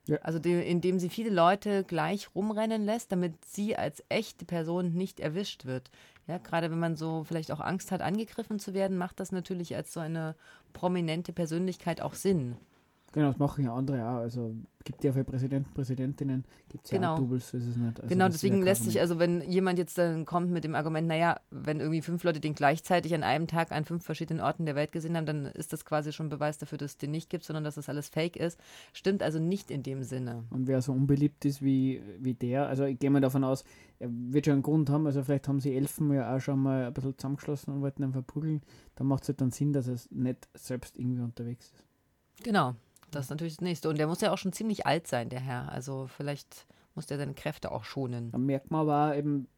[0.06, 0.18] Ja.
[0.18, 5.18] Also de, indem sie viele Leute gleich rumrennen lässt, damit sie als echte Person nicht
[5.20, 5.90] erwischt wird.
[6.28, 9.74] Ja, gerade wenn man so vielleicht auch Angst hat, angegriffen zu werden, macht das natürlich
[9.76, 10.34] als so eine
[10.72, 12.56] prominente Persönlichkeit auch Sinn.
[13.16, 14.16] Genau, das machen ja andere auch.
[14.16, 17.02] Also gibt ja für Präsidenten, Präsidentinnen, gibt es genau.
[17.02, 17.98] ja auch Doubles, ist es nicht.
[17.98, 21.40] Also genau, deswegen lässt sich, also wenn jemand jetzt dann kommt mit dem Argument, naja,
[21.50, 24.92] wenn irgendwie fünf Leute den gleichzeitig an einem Tag an fünf verschiedenen Orten der Welt
[24.92, 27.64] gesehen haben, dann ist das quasi schon Beweis dafür, dass es den nicht gibt, sondern
[27.64, 28.60] dass das alles fake ist.
[28.92, 30.44] Stimmt also nicht in dem Sinne.
[30.50, 33.64] Und wer so unbeliebt ist wie, wie der, also ich gehe mal davon aus,
[33.98, 36.84] er wird schon einen Grund haben, also vielleicht haben sie Elfen ja auch schon mal
[36.84, 38.60] ein bisschen zusammengeschlossen und wollten ihn verprügeln,
[38.94, 41.86] dann macht es halt dann Sinn, dass er nicht selbst irgendwie unterwegs ist.
[42.44, 42.74] Genau.
[43.10, 43.88] Das ist natürlich das Nächste.
[43.88, 45.70] Und der muss ja auch schon ziemlich alt sein, der Herr.
[45.70, 48.32] Also vielleicht muss der seine Kräfte auch schonen.
[48.32, 49.48] Da merkt man aber eben,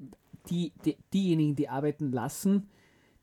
[0.50, 2.68] die, die, diejenigen, die arbeiten lassen,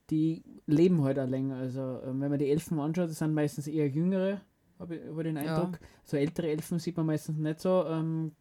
[0.09, 1.57] die leben heute halt auch länger.
[1.57, 4.41] Also ähm, wenn man die Elfen anschaut, das sind meistens eher jüngere,
[4.79, 5.79] habe ich, ich den Eindruck.
[5.81, 5.87] Ja.
[6.03, 7.85] So ältere Elfen sieht man meistens nicht so.
[7.85, 8.33] Ähm,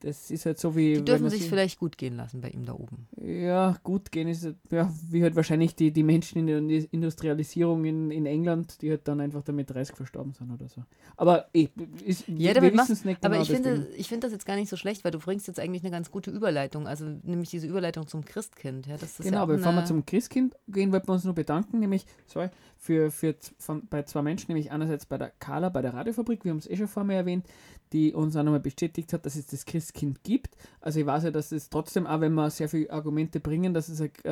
[0.00, 0.94] das ist halt so wie.
[0.94, 3.08] Die dürfen sich vielleicht gut gehen lassen bei ihm da oben.
[3.20, 8.10] Ja, gut gehen ist ja wie halt wahrscheinlich die, die Menschen in der Industrialisierung in,
[8.12, 10.84] in England, die halt dann einfach damit 30 verstorben sind oder so.
[11.16, 11.68] Aber eh,
[12.04, 13.34] ist, ja, wir wissen es nicht genau.
[13.34, 15.58] Aber ich finde, ich finde das jetzt gar nicht so schlecht, weil du bringst jetzt
[15.58, 18.86] eigentlich eine ganz gute Überleitung, also nämlich diese Überleitung zum Christkind.
[18.86, 21.80] Ja, das ist genau, ja bevor wir zum Christkind gehen, wollten wir uns nur bedanken,
[21.80, 25.94] nämlich sorry, für, für von, bei zwei Menschen, nämlich einerseits bei der Carla, bei der
[25.94, 27.44] Radiofabrik, wir haben es eh schon vorher erwähnt,
[27.92, 30.56] die uns auch nochmal bestätigt hat, dass es das Christkind gibt.
[30.80, 33.88] Also ich weiß ja, dass es trotzdem, auch wenn wir sehr viele Argumente bringen, dass
[33.88, 34.28] es ein, äh,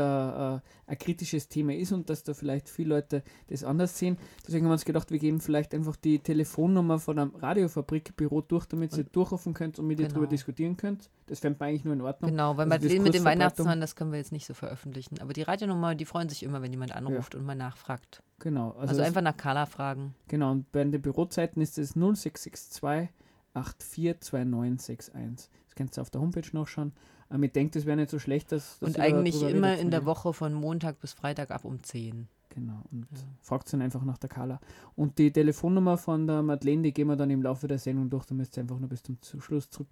[0.57, 4.17] äh, ein kritisches Thema ist und dass da vielleicht viele Leute das anders sehen.
[4.47, 8.67] Deswegen haben wir uns gedacht, wir geben vielleicht einfach die Telefonnummer von einem Radiofabrikbüro durch,
[8.67, 10.09] damit ihr durchrufen könnt und mit genau.
[10.09, 11.11] ihr darüber diskutieren könnt.
[11.27, 12.31] Das fände man eigentlich nur in Ordnung.
[12.31, 15.21] Genau, weil also mit dem Weihnachtsmann, das können wir jetzt nicht so veröffentlichen.
[15.21, 17.41] Aber die Radionummer, die freuen sich immer, wenn jemand anruft ja.
[17.41, 18.23] und mal nachfragt.
[18.39, 18.71] Genau.
[18.73, 20.15] Also, also einfach nach Carla fragen.
[20.29, 23.11] Genau, und bei den Bürozeiten ist es 0662
[23.55, 25.51] 842961.
[25.67, 26.93] Das könnt ihr auf der Homepage nachschauen.
[27.29, 28.79] Aber ich denke, das wäre nicht so schlecht, dass.
[28.79, 32.29] dass und eigentlich immer in der Woche von Montag bis Freitag ab um 10.
[32.51, 32.83] Genau.
[32.93, 33.19] Und ja.
[33.43, 34.61] fragt dann einfach nach der Carla.
[34.95, 38.27] Und die Telefonnummer von der Madeleine, die gehen wir dann im Laufe der Sendung durch.
[38.27, 39.89] Da müsst ihr einfach nur bis zum Schluss zurück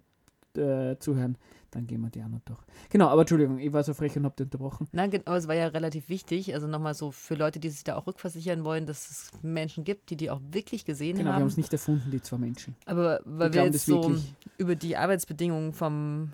[0.57, 1.37] äh, zuhören,
[1.71, 2.59] dann gehen wir die noch durch.
[2.89, 4.87] Genau, aber Entschuldigung, ich war so frech und habe dich unterbrochen.
[4.93, 7.95] Nein, aber es war ja relativ wichtig, also nochmal so für Leute, die sich da
[7.95, 11.25] auch rückversichern wollen, dass es Menschen gibt, die die auch wirklich gesehen genau, haben.
[11.25, 12.75] Genau, wir haben es nicht erfunden, die zwei Menschen.
[12.85, 14.15] Aber weil wir, wir jetzt so
[14.57, 16.31] über die Arbeitsbedingungen von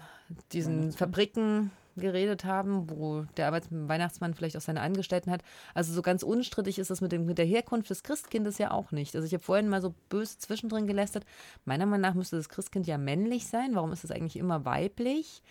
[0.51, 5.41] diesen Fabriken geredet haben, wo der Arbeits Weihnachtsmann vielleicht auch seine Angestellten hat.
[5.73, 8.91] Also so ganz unstrittig ist das mit, dem, mit der Herkunft des Christkindes ja auch
[8.91, 9.15] nicht.
[9.15, 11.25] Also ich habe vorhin mal so böse zwischendrin gelästert.
[11.65, 13.75] Meiner Meinung nach müsste das Christkind ja männlich sein.
[13.75, 15.41] Warum ist es eigentlich immer weiblich?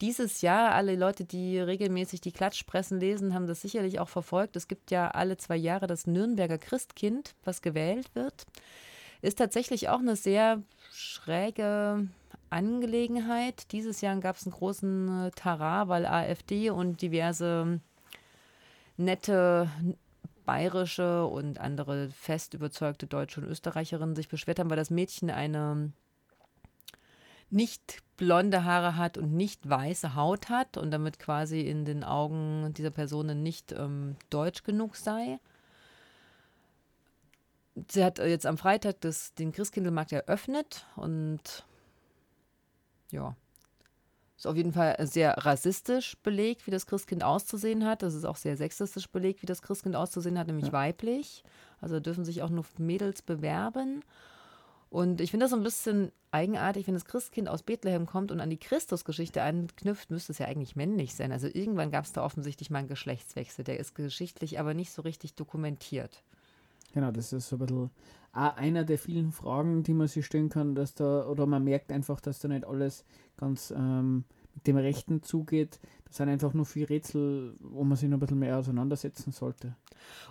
[0.00, 4.54] Dieses Jahr, alle Leute, die regelmäßig die Klatschpressen lesen, haben das sicherlich auch verfolgt.
[4.54, 8.46] Es gibt ja alle zwei Jahre das Nürnberger Christkind, was gewählt wird.
[9.22, 12.06] Ist tatsächlich auch eine sehr schräge
[12.50, 13.72] Angelegenheit.
[13.72, 17.80] Dieses Jahr gab es einen großen äh, Tarar, weil AfD und diverse
[18.96, 19.70] nette
[20.44, 25.92] bayerische und andere fest überzeugte Deutsche und Österreicherinnen sich beschwert haben, weil das Mädchen eine
[27.50, 32.72] nicht blonde Haare hat und nicht weiße Haut hat und damit quasi in den Augen
[32.74, 35.38] dieser Personen nicht ähm, deutsch genug sei.
[37.90, 41.64] Sie hat jetzt am Freitag das, den Christkindlmarkt eröffnet und
[43.10, 43.36] ja.
[44.36, 48.02] Ist auf jeden Fall sehr rassistisch belegt, wie das Christkind auszusehen hat.
[48.02, 50.72] Das ist auch sehr sexistisch belegt, wie das Christkind auszusehen hat, nämlich ja.
[50.72, 51.42] weiblich.
[51.80, 54.04] Also dürfen sich auch nur Mädels bewerben.
[54.90, 58.40] Und ich finde das so ein bisschen eigenartig, wenn das Christkind aus Bethlehem kommt und
[58.40, 61.32] an die Christusgeschichte anknüpft, müsste es ja eigentlich männlich sein.
[61.32, 63.64] Also irgendwann gab es da offensichtlich mal einen Geschlechtswechsel.
[63.64, 66.22] Der ist geschichtlich aber nicht so richtig dokumentiert.
[66.92, 67.90] Genau, das ist so ein bisschen
[68.32, 71.90] auch einer der vielen Fragen, die man sich stellen kann, dass da, oder man merkt
[71.92, 73.04] einfach, dass da nicht alles
[73.36, 74.24] ganz ähm,
[74.54, 75.80] mit dem Rechten zugeht.
[76.04, 79.74] Das sind einfach nur viele Rätsel, wo man sich noch ein bisschen mehr auseinandersetzen sollte.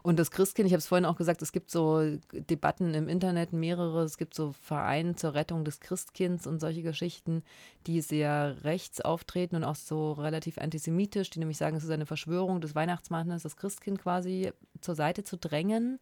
[0.02, 3.54] Und das Christkind, ich habe es vorhin auch gesagt, es gibt so Debatten im Internet,
[3.54, 7.44] mehrere, es gibt so Vereine zur Rettung des Christkinds und solche Geschichten,
[7.86, 12.06] die sehr rechts auftreten und auch so relativ antisemitisch, die nämlich sagen, es ist eine
[12.06, 14.52] Verschwörung des Weihnachtsmannes, das Christkind quasi
[14.82, 16.00] zur Seite zu drängen.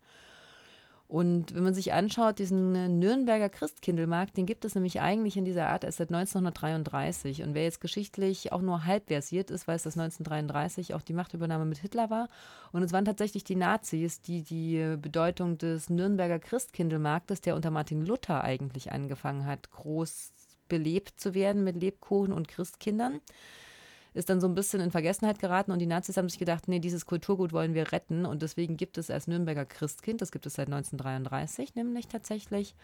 [1.15, 5.45] Und wenn man sich anschaut, diesen äh, Nürnberger Christkindlmarkt, den gibt es nämlich eigentlich in
[5.45, 7.41] dieser Art erst seit 1933.
[7.41, 11.63] Und wer jetzt geschichtlich auch nur halb versiert ist, weiß, dass 1933 auch die Machtübernahme
[11.63, 12.27] mit Hitler war.
[12.73, 18.05] Und es waren tatsächlich die Nazis, die die Bedeutung des Nürnberger Christkindlmarktes, der unter Martin
[18.05, 20.33] Luther eigentlich angefangen hat, groß
[20.67, 23.21] belebt zu werden mit Lebkuchen und Christkindern
[24.15, 26.79] ist dann so ein bisschen in Vergessenheit geraten und die Nazis haben sich gedacht, nee,
[26.79, 30.55] dieses Kulturgut wollen wir retten und deswegen gibt es erst Nürnberger Christkind, das gibt es
[30.55, 32.75] seit 1933 nämlich tatsächlich.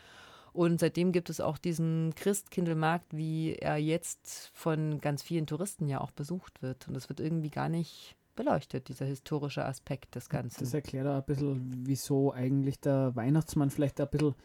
[0.53, 6.01] Und seitdem gibt es auch diesen Christkindlmarkt, wie er jetzt von ganz vielen Touristen ja
[6.01, 6.89] auch besucht wird.
[6.89, 10.59] Und es wird irgendwie gar nicht beleuchtet, dieser historische Aspekt des Ganzen.
[10.59, 14.36] Das erklärt auch ein bisschen, wieso eigentlich der Weihnachtsmann vielleicht ein bisschen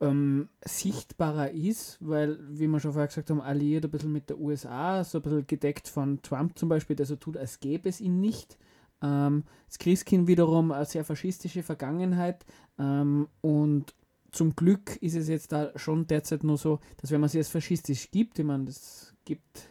[0.00, 4.38] ähm, sichtbarer ist, weil, wie wir schon vorher gesagt haben, alliiert ein bisschen mit der
[4.38, 8.00] USA, so ein bisschen gedeckt von Trump zum Beispiel, der so tut, als gäbe es
[8.00, 8.58] ihn nicht.
[9.02, 9.44] Ähm,
[9.78, 12.44] Christkind wiederum eine sehr faschistische Vergangenheit
[12.78, 13.94] ähm, und
[14.30, 17.48] zum Glück ist es jetzt da schon derzeit nur so, dass wenn man sich als
[17.48, 19.70] faschistisch gibt, ich meine, das gibt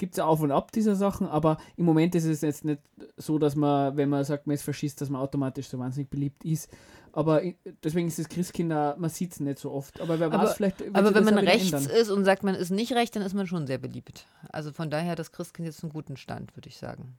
[0.00, 2.80] gibt es auf und ab dieser Sachen, aber im Moment ist es jetzt nicht
[3.16, 6.44] so, dass man, wenn man sagt, man ist Faschist, dass man automatisch so wahnsinnig beliebt
[6.44, 6.68] ist.
[7.12, 7.42] Aber
[7.84, 10.00] deswegen ist das Christkind, man sieht es nicht so oft.
[10.00, 10.82] Aber wer weiß, vielleicht.
[10.94, 11.90] Aber wenn man rechts ändern.
[11.90, 14.26] ist und sagt, man ist nicht recht, dann ist man schon sehr beliebt.
[14.50, 17.16] Also von daher, das Christkind jetzt einen guten Stand, würde ich sagen.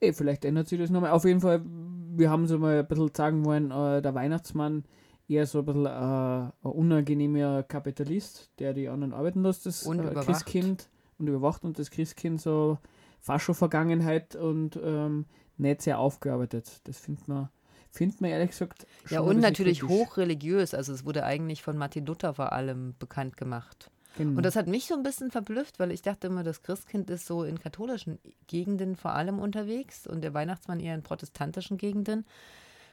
[0.00, 1.12] Ey, vielleicht ändert sich das nochmal.
[1.12, 4.84] Auf jeden Fall, wir haben so mal ein bisschen sagen wollen, äh, der Weihnachtsmann
[5.28, 10.14] eher so ein bisschen äh, ein unangenehmer Kapitalist, der die anderen arbeiten lässt, das äh,
[10.24, 10.88] Christkind
[11.18, 12.78] und überwacht und das Christkind so
[13.20, 16.80] Fascho-Vergangenheit und ähm, nicht sehr aufgearbeitet.
[16.84, 17.48] Das findet man
[17.90, 19.96] findet man ehrlich gesagt schon Ja, und natürlich kritisch.
[19.96, 20.74] hochreligiös.
[20.74, 23.90] Also es wurde eigentlich von Martin Luther vor allem bekannt gemacht.
[24.16, 24.36] Genau.
[24.36, 27.26] Und das hat mich so ein bisschen verblüfft, weil ich dachte immer, das Christkind ist
[27.26, 32.24] so in katholischen Gegenden vor allem unterwegs und der Weihnachtsmann eher in protestantischen Gegenden.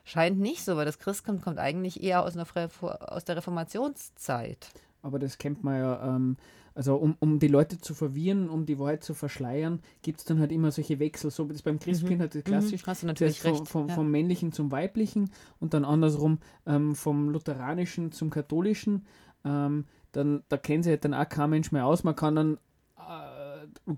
[0.05, 2.45] Scheint nicht so, weil das Christkind kommt eigentlich eher aus, einer,
[2.82, 4.67] aus der Reformationszeit.
[5.01, 6.38] Aber das kennt man ja ähm,
[6.76, 10.39] also um, um die Leute zu verwirren, um die Wahrheit zu verschleiern, gibt es dann
[10.39, 11.30] halt immer solche Wechsel.
[11.30, 12.21] So wie das beim Christkind mhm.
[12.21, 12.43] halt mhm.
[12.43, 12.86] klassisch.
[12.86, 13.67] Hast du natürlich vom, recht.
[13.67, 13.95] Vom, ja.
[13.95, 19.05] vom, männlichen zum weiblichen und dann andersrum ähm, vom lutheranischen zum katholischen.
[19.45, 22.03] Ähm, dann, da kennt sich halt dann auch kein Mensch mehr aus.
[22.03, 22.57] Man kann dann
[22.97, 23.93] äh,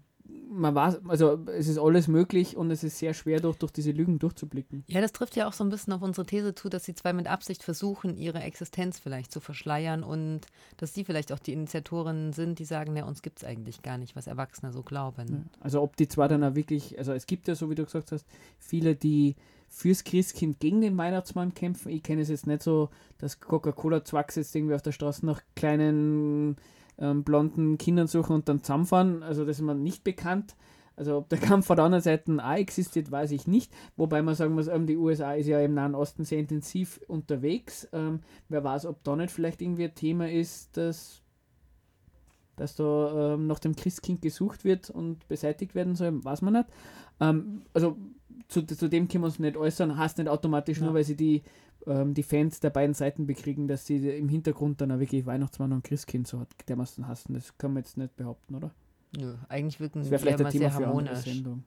[0.55, 3.91] man weiß, also es ist alles möglich und es ist sehr schwer, durch, durch diese
[3.91, 4.83] Lügen durchzublicken.
[4.87, 7.13] Ja, das trifft ja auch so ein bisschen auf unsere These zu, dass die zwei
[7.13, 10.41] mit Absicht versuchen, ihre Existenz vielleicht zu verschleiern und
[10.77, 13.97] dass sie vielleicht auch die Initiatorinnen sind, die sagen, ja, uns gibt es eigentlich gar
[13.97, 15.49] nicht, was Erwachsene so glauben.
[15.59, 18.11] Also ob die zwei dann auch wirklich, also es gibt ja, so wie du gesagt
[18.11, 18.25] hast,
[18.59, 19.35] viele, die
[19.67, 21.89] fürs Christkind gegen den Weihnachtsmann kämpfen.
[21.89, 26.55] Ich kenne es jetzt nicht so, dass Coca-Cola-Zwacks jetzt irgendwie auf der Straße nach kleinen
[26.97, 29.23] ähm, blonden Kindern suchen und dann zusammenfahren.
[29.23, 30.55] Also das ist mir nicht bekannt.
[30.95, 33.71] Also ob der Kampf von der anderen Seite auch existiert, weiß ich nicht.
[33.97, 37.87] Wobei man sagen muss, ähm, die USA ist ja im Nahen Osten sehr intensiv unterwegs.
[37.91, 41.21] Ähm, wer weiß, ob da nicht vielleicht irgendwie ein Thema ist, dass,
[42.55, 46.69] dass da ähm, nach dem Christkind gesucht wird und beseitigt werden soll, weiß man nicht.
[47.19, 47.97] Ähm, also
[48.47, 50.85] zu, zu dem können wir uns nicht äußern, heißt nicht automatisch ja.
[50.85, 51.43] nur, weil sie die
[51.87, 55.71] ähm, die Fans der beiden Seiten bekriegen, dass sie im Hintergrund dann auch wirklich Weihnachtsmann
[55.71, 57.33] und Christkind so dermaßen hassen.
[57.33, 58.71] Das kann man jetzt nicht behaupten, oder?
[59.17, 61.19] Nö, eigentlich wirken sie vielleicht ein Thema für harmonisch.
[61.19, 61.63] Sendung.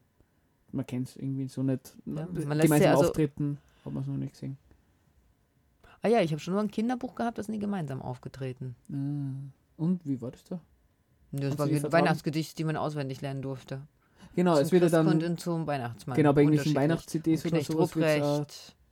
[0.72, 1.96] Man kennt es irgendwie so nicht.
[2.04, 4.58] Ja, man gemeinsam also auftreten, hat man es noch nicht gesehen.
[6.02, 8.76] Ah ja, ich habe schon nur ein Kinderbuch gehabt, das sind die gemeinsam aufgetreten.
[8.92, 9.82] Ah.
[9.82, 10.60] Und wie war das da?
[11.32, 13.82] Das war ein Weihnachtsgedicht, die man auswendig lernen durfte.
[14.34, 15.22] Genau, zum es wird dann.
[15.22, 16.16] Und zum Weihnachtsmann.
[16.16, 18.46] Genau, bei irgendwelchen Weihnachts-CDs oder so.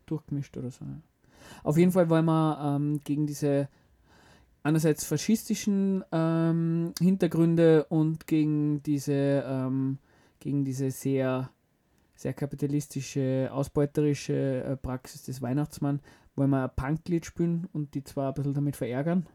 [0.06, 0.84] Durchgemischt oder so.
[1.62, 3.68] Auf jeden Fall wollen wir ähm, gegen diese
[4.62, 9.98] einerseits faschistischen ähm, Hintergründe und gegen diese, ähm,
[10.40, 11.50] gegen diese sehr,
[12.16, 16.00] sehr kapitalistische, ausbeuterische äh, Praxis des Weihnachtsmann,
[16.34, 19.26] wollen wir ein Punklied spielen und die zwar ein bisschen damit verärgern.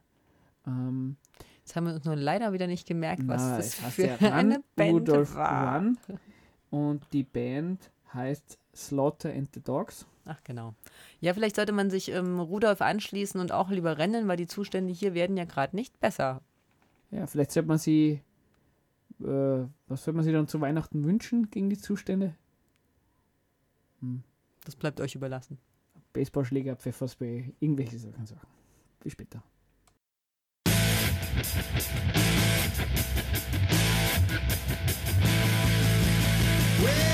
[0.68, 1.16] Ähm,
[1.60, 4.34] Jetzt haben wir uns nur leider wieder nicht gemerkt, was na, das für ja Run,
[4.34, 5.78] eine Band Rudolph war.
[5.78, 5.98] Run.
[6.70, 10.06] Und die Band heißt Slaughter and the Dogs.
[10.26, 10.76] Ach genau.
[11.20, 14.94] Ja, vielleicht sollte man sich ähm, Rudolf anschließen und auch lieber rennen, weil die Zustände
[14.94, 16.42] hier werden ja gerade nicht besser.
[17.10, 18.22] Ja, vielleicht sollte man sie,
[19.20, 22.36] äh, was soll man sie dann zu Weihnachten wünschen gegen die Zustände?
[24.00, 24.24] Hm.
[24.64, 25.58] Das bleibt euch überlassen.
[26.14, 28.26] Baseballschläger, Pfefferspray, irgendwelche Sachen.
[29.00, 29.44] Bis später.
[36.82, 37.11] Santa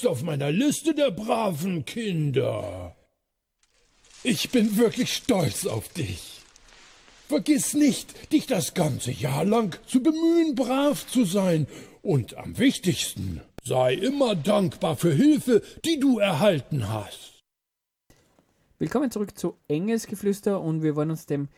[0.00, 2.96] Bist auf meiner Liste der braven Kinder.
[4.22, 6.40] Ich bin wirklich stolz auf dich.
[7.28, 11.66] Vergiss nicht, dich das ganze Jahr lang zu bemühen, brav zu sein.
[12.00, 17.42] Und am wichtigsten, sei immer dankbar für Hilfe, die du erhalten hast.
[18.78, 21.50] Willkommen zurück zu Engelsgeflüster und wir wollen uns dem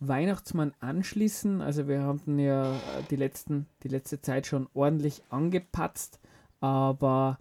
[0.00, 1.60] Weihnachtsmann anschließen.
[1.60, 2.80] Also wir haben ja
[3.10, 6.18] die, letzten, die letzte Zeit schon ordentlich angepatzt,
[6.60, 7.38] aber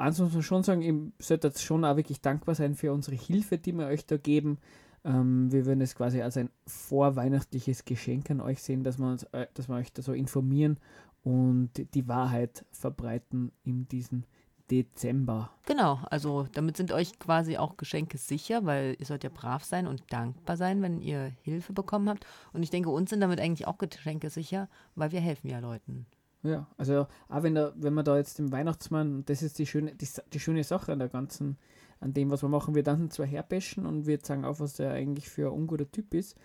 [0.00, 3.58] eins muss man schon sagen, ihr solltet schon auch wirklich dankbar sein für unsere Hilfe,
[3.58, 4.58] die wir euch da geben.
[5.04, 9.24] Ähm, wir würden es quasi als ein vorweihnachtliches Geschenk an euch sehen, dass wir, uns,
[9.32, 10.78] äh, dass wir euch da so informieren
[11.22, 14.24] und die Wahrheit verbreiten in diesem
[14.70, 15.50] Dezember.
[15.66, 19.86] Genau, also damit sind euch quasi auch Geschenke sicher, weil ihr sollt ja brav sein
[19.86, 22.24] und dankbar sein, wenn ihr Hilfe bekommen habt.
[22.52, 26.06] Und ich denke, uns sind damit eigentlich auch Geschenke sicher, weil wir helfen ja Leuten.
[26.42, 29.94] Ja, also auch wenn, da, wenn man da jetzt den Weihnachtsmann, das ist die schöne,
[29.94, 31.58] die, die schöne Sache an der ganzen,
[32.00, 32.74] an dem, was wir machen.
[32.74, 36.14] Wir dann zwar herbeschen und wir sagen auf, was der eigentlich für ein unguter Typ
[36.14, 36.36] ist,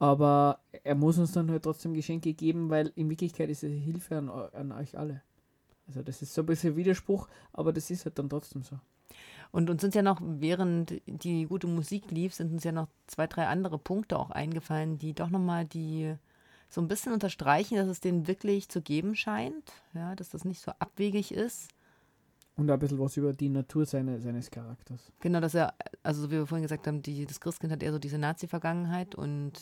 [0.00, 4.18] aber er muss uns dann halt trotzdem Geschenke geben, weil in Wirklichkeit ist es Hilfe
[4.18, 5.22] an, an euch alle.
[5.86, 8.78] Also das ist so ein bisschen Widerspruch, aber das ist halt dann trotzdem so.
[9.52, 13.28] Und uns sind ja noch, während die gute Musik lief, sind uns ja noch zwei,
[13.28, 16.16] drei andere Punkte auch eingefallen, die doch nochmal die
[16.74, 20.60] so ein bisschen unterstreichen, dass es denen wirklich zu geben scheint, ja, dass das nicht
[20.60, 21.68] so abwegig ist.
[22.56, 25.12] Und ein bisschen was über die Natur seine, seines Charakters.
[25.20, 27.98] Genau, dass er, also wie wir vorhin gesagt haben, die, das Christkind hat eher so
[27.98, 29.52] diese Nazi-Vergangenheit und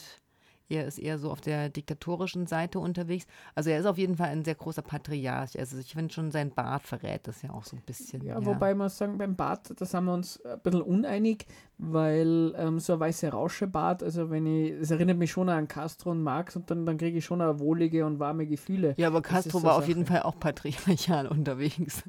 [0.72, 3.26] er ist eher so auf der diktatorischen Seite unterwegs.
[3.54, 5.58] Also er ist auf jeden Fall ein sehr großer Patriarch.
[5.58, 8.22] Also ich finde schon, sein Bart verrät das ja auch so ein bisschen.
[8.24, 11.46] Ja, wobei man sagen, beim Bart, da sind wir uns ein bisschen uneinig,
[11.78, 16.10] weil ähm, so ein weißer Rauschebart, also wenn ich, es erinnert mich schon an Castro
[16.10, 18.94] und Marx und dann, dann kriege ich schon eine wohlige und warme Gefühle.
[18.96, 20.02] Ja, aber Castro war auf jeden.
[20.06, 22.02] Fall auch patriarchal unterwegs.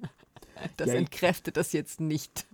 [0.77, 2.45] Das Ja, entkräftet das jetzt nicht.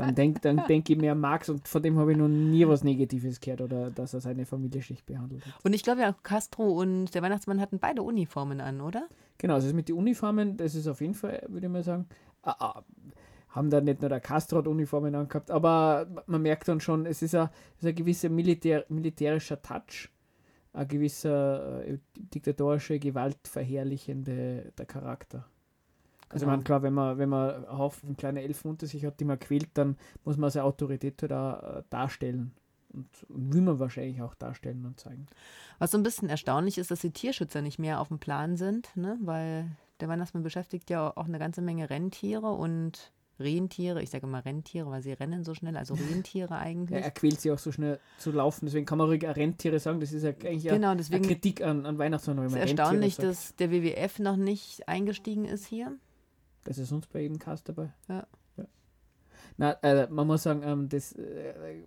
[0.00, 2.66] Dann denke dann denk ich mir an Marx und von dem habe ich noch nie
[2.66, 5.64] was Negatives gehört oder dass er seine Familie schlecht behandelt hat.
[5.64, 9.08] Und ich glaube ja, Castro und der Weihnachtsmann hatten beide Uniformen an, oder?
[9.38, 12.06] Genau, also mit den Uniformen, das ist auf jeden Fall, würde ich mal sagen,
[12.42, 12.84] ah, ah,
[13.50, 17.22] haben da nicht nur der Castro hat Uniformen angehabt, aber man merkt dann schon, es
[17.22, 20.08] ist ein, es ist ein gewisser Militär, militärischer Touch,
[20.72, 25.46] ein gewisser äh, diktatorische, gewaltverherrlichende der Charakter.
[26.30, 26.56] Also Genau.
[26.56, 29.38] man klar, wenn man, wenn man einen Haufen kleine Elfen unter sich hat, die man
[29.38, 32.52] quält, dann muss man seine Autorität halt auch äh, darstellen.
[32.92, 35.26] Und, will man wahrscheinlich auch darstellen und zeigen.
[35.78, 38.96] Was so ein bisschen erstaunlich ist, dass die Tierschützer nicht mehr auf dem Plan sind,
[38.96, 39.16] ne?
[39.22, 39.70] weil
[40.00, 44.02] der Weihnachtsmann beschäftigt ja auch eine ganze Menge Rentiere und Rentiere.
[44.02, 47.02] Ich sage immer Rentiere, weil sie rennen so schnell, also Rentiere Ja, eigentlich.
[47.02, 50.00] er quält sie auch so schnell zu laufen, deswegen kann man ruhig Rentiere sagen.
[50.00, 52.38] Das ist ja eigentlich ja Genau, eine Kritik an, an Weihnachtsmann.
[52.38, 55.96] wenn Es ist erstaunlich, dass der WWF noch nicht eingestiegen ist hier.
[56.64, 57.92] Das ist sonst bei jedem Cast dabei.
[58.08, 58.26] Ja.
[58.56, 58.64] ja.
[59.56, 61.84] Na, äh, man muss sagen, ähm, das, äh,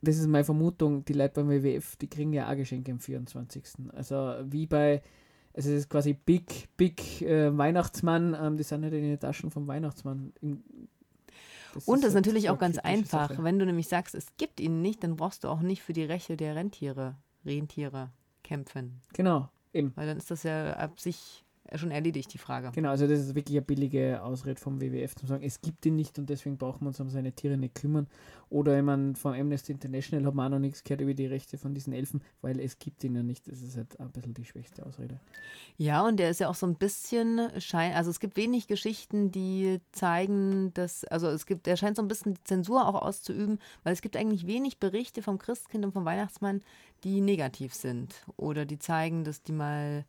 [0.00, 3.64] das ist meine Vermutung, die Leute beim WWF, die kriegen ja auch Geschenke am 24.
[3.94, 5.02] Also wie bei,
[5.54, 9.50] also es ist quasi Big, Big äh, Weihnachtsmann, ähm, die sind nicht in den Taschen
[9.50, 10.32] vom Weihnachtsmann.
[10.40, 10.62] Im,
[11.74, 13.30] das Und das ist halt natürlich auch ganz einfach.
[13.30, 13.44] Sache.
[13.44, 16.04] Wenn du nämlich sagst, es gibt ihn nicht, dann brauchst du auch nicht für die
[16.04, 17.16] Rechte der Rentiere,
[17.46, 18.10] Rentiere
[18.42, 19.00] kämpfen.
[19.14, 19.92] Genau, eben.
[19.94, 21.44] Weil dann ist das ja ab sich
[21.78, 22.70] schon erledigt, die Frage.
[22.74, 25.96] Genau, also das ist wirklich eine billige Ausrede vom WWF zu sagen, es gibt ihn
[25.96, 28.06] nicht und deswegen brauchen wir uns um seine Tiere nicht kümmern.
[28.50, 31.56] Oder ich meine, von Amnesty International hat man auch noch nichts gehört über die Rechte
[31.56, 33.50] von diesen Elfen, weil es gibt ihn ja nicht.
[33.50, 35.18] Das ist halt ein bisschen die schwächste Ausrede.
[35.78, 39.30] Ja, und der ist ja auch so ein bisschen schein, also es gibt wenig Geschichten,
[39.30, 43.58] die zeigen, dass, also es gibt, der scheint so ein bisschen die Zensur auch auszuüben,
[43.84, 46.62] weil es gibt eigentlich wenig Berichte vom Christkind und vom Weihnachtsmann,
[47.04, 50.04] die negativ sind oder die zeigen, dass die mal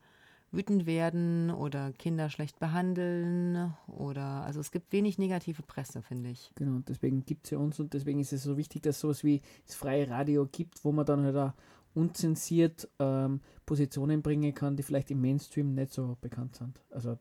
[0.53, 6.51] wütend werden oder Kinder schlecht behandeln oder, also es gibt wenig negative Presse, finde ich.
[6.55, 9.01] Genau, und deswegen gibt es ja uns und deswegen ist es so wichtig, dass es
[9.01, 11.53] sowas wie das freie Radio gibt, wo man dann halt auch
[11.95, 16.79] unzensiert ähm, Positionen bringen kann, die vielleicht im Mainstream nicht so bekannt sind.
[16.91, 17.17] Also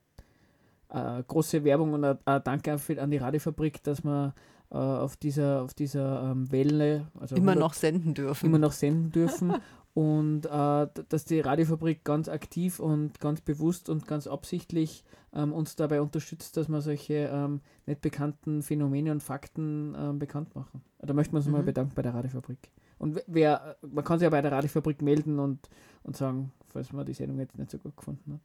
[0.88, 4.32] äh, große Werbung und ein Danke auch an die Radiofabrik, dass man
[4.70, 8.46] äh, auf dieser, auf dieser ähm, Welle also Immer 100 noch senden dürfen.
[8.46, 9.54] Immer noch senden dürfen.
[9.94, 15.76] und äh, dass die Radiofabrik ganz aktiv und ganz bewusst und ganz absichtlich ähm, uns
[15.76, 20.82] dabei unterstützt, dass wir solche ähm, nicht bekannten Phänomene und Fakten ähm, bekannt machen.
[20.98, 21.66] Da möchten wir uns mal Mhm.
[21.66, 22.70] bedanken bei der Radiofabrik.
[22.98, 25.68] Und wer, man kann sich ja bei der Radiofabrik melden und,
[26.04, 28.40] und sagen, falls man die Sendung jetzt nicht so gut gefunden hat.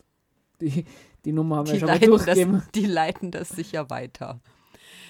[0.59, 0.85] Die,
[1.23, 2.53] die Nummer haben wir Die schon mal durchgegeben.
[2.55, 4.39] das, die leiten das sicher weiter.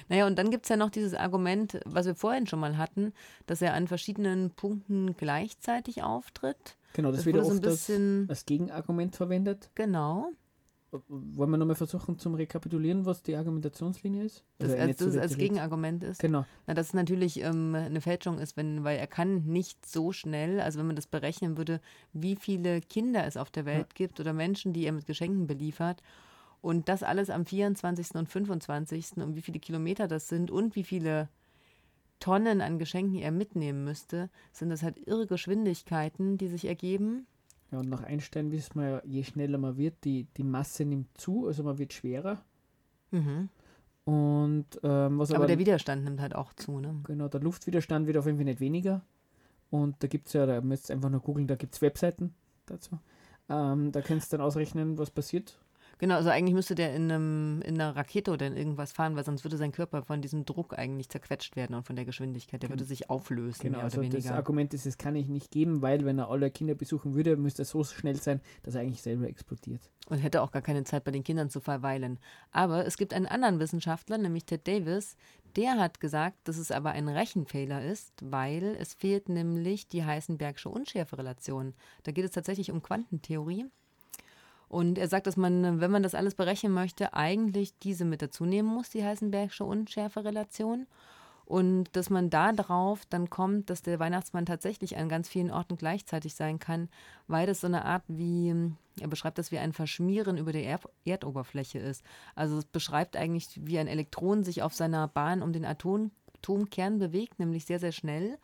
[0.09, 3.13] Naja, und dann gibt es ja noch dieses Argument, was wir vorhin schon mal hatten,
[3.45, 6.77] dass er an verschiedenen Punkten gleichzeitig auftritt.
[6.93, 8.25] Genau, das, das wird wurde so ein oft als, bisschen.
[8.29, 9.69] als Gegenargument verwendet.
[9.75, 10.31] Genau.
[11.09, 14.45] Wollen wir nochmal versuchen zum Rekapitulieren, was die Argumentationslinie ist?
[14.57, 15.39] Das, Also als, das als detailliert.
[15.39, 16.19] Gegenargument ist.
[16.19, 16.45] Genau.
[16.65, 20.61] Na, dass es natürlich ähm, eine Fälschung ist, wenn, weil er kann nicht so schnell,
[20.61, 21.81] also wenn man das berechnen würde,
[22.13, 26.01] wie viele Kinder es auf der Welt gibt oder Menschen, die er mit Geschenken beliefert.
[26.67, 28.15] Und das alles am 24.
[28.15, 29.15] und 25.
[29.15, 31.29] und wie viele Kilometer das sind und wie viele
[32.19, 37.25] Tonnen an Geschenken er mitnehmen müsste, sind das halt irre Geschwindigkeiten, die sich ergeben.
[37.71, 41.07] Ja, und nach Einstein wissen wir ja, je schneller man wird, die, die Masse nimmt
[41.17, 42.43] zu, also man wird schwerer.
[43.11, 43.47] Mhm.
[44.03, 46.81] Und ähm, was Aber, aber, der Widerstand nimmt halt auch zu.
[46.81, 46.99] Ne?
[47.05, 49.03] Genau, der Luftwiderstand wird auf jeden Fall nicht weniger.
[49.69, 52.33] Und da gibt es ja, da müsst ihr einfach nur googeln, da gibt es Webseiten
[52.65, 52.99] dazu.
[53.47, 55.57] Ähm, da kannst du dann ausrechnen, was passiert.
[55.99, 59.25] Genau, also eigentlich müsste der in, einem, in einer Rakete oder in irgendwas fahren, weil
[59.25, 62.61] sonst würde sein Körper von diesem Druck eigentlich zerquetscht werden und von der Geschwindigkeit.
[62.61, 64.27] Der würde sich auflösen, Genau, mehr also das.
[64.27, 67.63] Argument ist, es kann ich nicht geben, weil wenn er alle Kinder besuchen würde, müsste
[67.63, 69.89] er so schnell sein, dass er eigentlich selber explodiert.
[70.07, 72.19] Und hätte auch gar keine Zeit, bei den Kindern zu verweilen.
[72.51, 75.17] Aber es gibt einen anderen Wissenschaftler, nämlich Ted Davis,
[75.55, 80.69] der hat gesagt, dass es aber ein Rechenfehler ist, weil es fehlt nämlich die Heisenbergsche
[80.69, 81.73] Unschärferelation.
[82.03, 83.65] Da geht es tatsächlich um Quantentheorie.
[84.69, 88.45] Und er sagt, dass man, wenn man das alles berechnen möchte, eigentlich diese mit dazu
[88.45, 90.87] nehmen muss, die Heisenbergsche Unschärferelation.
[91.45, 95.77] Und dass man da drauf dann kommt, dass der Weihnachtsmann tatsächlich an ganz vielen Orten
[95.77, 96.89] gleichzeitig sein kann,
[97.27, 98.53] weil das so eine Art wie,
[98.99, 102.03] er beschreibt das wie ein Verschmieren über der Erd Erdoberfläche ist.
[102.35, 106.99] Also es beschreibt eigentlich, wie ein Elektron sich auf seiner Bahn um den Atom Atomkern
[106.99, 108.37] bewegt, nämlich sehr, sehr schnell.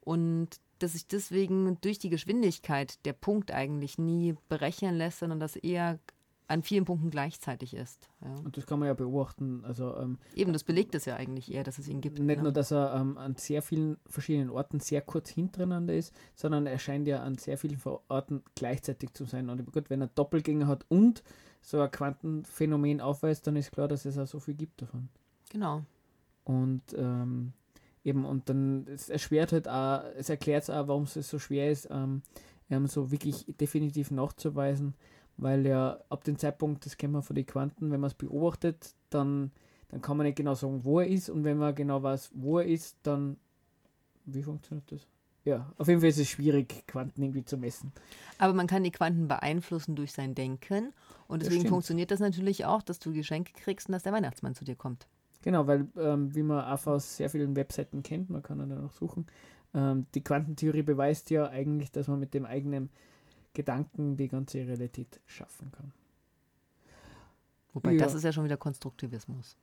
[0.00, 0.48] Und
[0.82, 5.98] dass sich deswegen durch die Geschwindigkeit der Punkt eigentlich nie berechnen lässt, sondern dass eher
[6.48, 8.10] an vielen Punkten gleichzeitig ist.
[8.20, 8.34] Ja.
[8.44, 9.64] Und das kann man ja beobachten.
[9.64, 12.18] Also, ähm, Eben, das belegt es ja eigentlich eher, dass es ihn gibt.
[12.18, 12.42] Nicht ja.
[12.42, 16.78] nur, dass er ähm, an sehr vielen verschiedenen Orten sehr kurz hintereinander ist, sondern er
[16.78, 19.48] scheint ja an sehr vielen Orten gleichzeitig zu sein.
[19.48, 21.22] Und gut, wenn er Doppelgänger hat und
[21.62, 25.08] so ein Quantenphänomen aufweist, dann ist klar, dass es auch so viel gibt davon.
[25.50, 25.84] Genau.
[26.44, 27.54] Und ähm,
[28.04, 31.88] eben, und dann, es erschwert halt auch, es erklärt auch, warum es so schwer ist,
[31.90, 32.22] ähm,
[32.86, 34.94] so wirklich definitiv nachzuweisen,
[35.36, 38.94] weil ja ab dem Zeitpunkt, das kennen wir von den Quanten, wenn man es beobachtet,
[39.10, 39.50] dann,
[39.88, 42.58] dann kann man nicht genau sagen, wo er ist und wenn man genau weiß, wo
[42.58, 43.36] er ist, dann
[44.24, 45.06] wie funktioniert das?
[45.44, 47.92] Ja, auf jeden Fall ist es schwierig, Quanten irgendwie zu messen.
[48.38, 50.92] Aber man kann die Quanten beeinflussen durch sein Denken
[51.26, 54.64] und deswegen funktioniert das natürlich auch, dass du Geschenke kriegst und dass der Weihnachtsmann zu
[54.64, 55.08] dir kommt.
[55.42, 58.92] Genau, weil ähm, wie man auch aus sehr vielen Webseiten kennt, man kann dann auch
[58.92, 59.26] suchen,
[59.74, 62.90] ähm, die Quantentheorie beweist ja eigentlich, dass man mit dem eigenen
[63.54, 65.92] Gedanken die ganze Realität schaffen kann.
[67.74, 67.98] Wobei, ja.
[67.98, 69.56] das ist ja schon wieder Konstruktivismus.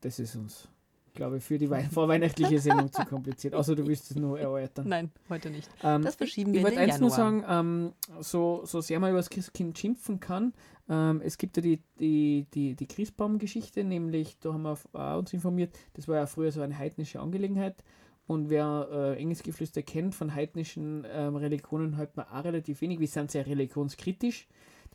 [0.00, 0.68] Das ist uns,
[1.14, 3.54] glaube ich, für die vorweihnachtliche Sendung zu kompliziert.
[3.54, 4.88] Außer du willst es nur erläutern.
[4.88, 5.68] Nein, heute nicht.
[5.82, 9.10] Ähm, das verschieben ich, wir Ich wollte eins nur sagen, ähm, so, so sehr man
[9.10, 10.52] über das Christkind schimpfen kann,
[10.90, 15.32] ähm, es gibt ja die, die, die, die Christbaum-Geschichte, nämlich, da haben wir auch uns
[15.32, 17.84] informiert, das war ja früher so eine heidnische Angelegenheit.
[18.26, 23.00] Und wer äh, Engelsgeflüster kennt von heidnischen ähm, Religionen, hört man auch relativ wenig.
[23.00, 24.46] Wir sind sehr religionskritisch.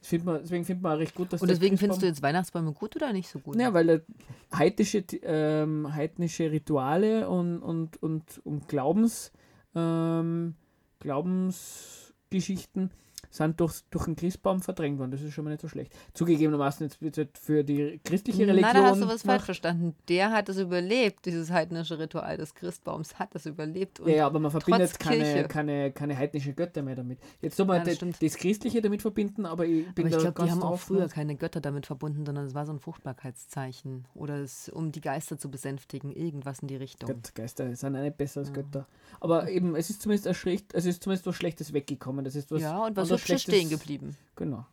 [0.01, 2.73] Find man, deswegen findet man auch recht gut, dass Und deswegen findest du jetzt Weihnachtsbäume
[2.73, 3.59] gut oder nicht so gut?
[3.59, 4.05] Ja, weil
[4.53, 9.31] heidnische, ähm, heidnische Rituale und, und, und, und Glaubens,
[9.73, 10.53] ähm,
[10.99, 12.91] Glaubensgeschichten
[13.35, 15.11] sind durch, durch den Christbaum verdrängt worden.
[15.11, 15.93] Das ist schon mal nicht so schlecht.
[16.13, 18.73] Zugegebenermaßen jetzt wird für die christliche Religion.
[18.73, 19.95] Nein, da hast du was falsch verstanden.
[20.07, 23.99] Der hat es überlebt, dieses heidnische Ritual des Christbaums hat es überlebt.
[24.05, 27.19] ja, ja, aber man verbindet keine, keine, keine heidnischen Götter mehr damit.
[27.41, 30.43] Jetzt soll man ja, das, das, Christliche damit verbinden, aber ich bin aber ich glaube,
[30.43, 34.07] die haben auch früher keine Götter damit verbunden, sondern es war so ein Fruchtbarkeitszeichen.
[34.13, 37.07] Oder es, um die Geister zu besänftigen, irgendwas in die Richtung.
[37.07, 38.55] Gott, Geister sind nicht besser als ja.
[38.55, 38.87] Götter.
[39.19, 42.23] Aber eben, es ist zumindest, schlecht, es ist zumindest was Schlechtes weggekommen.
[42.23, 44.17] Das ist was ja, und was Hübsches stehen geblieben.
[44.35, 44.65] Genau.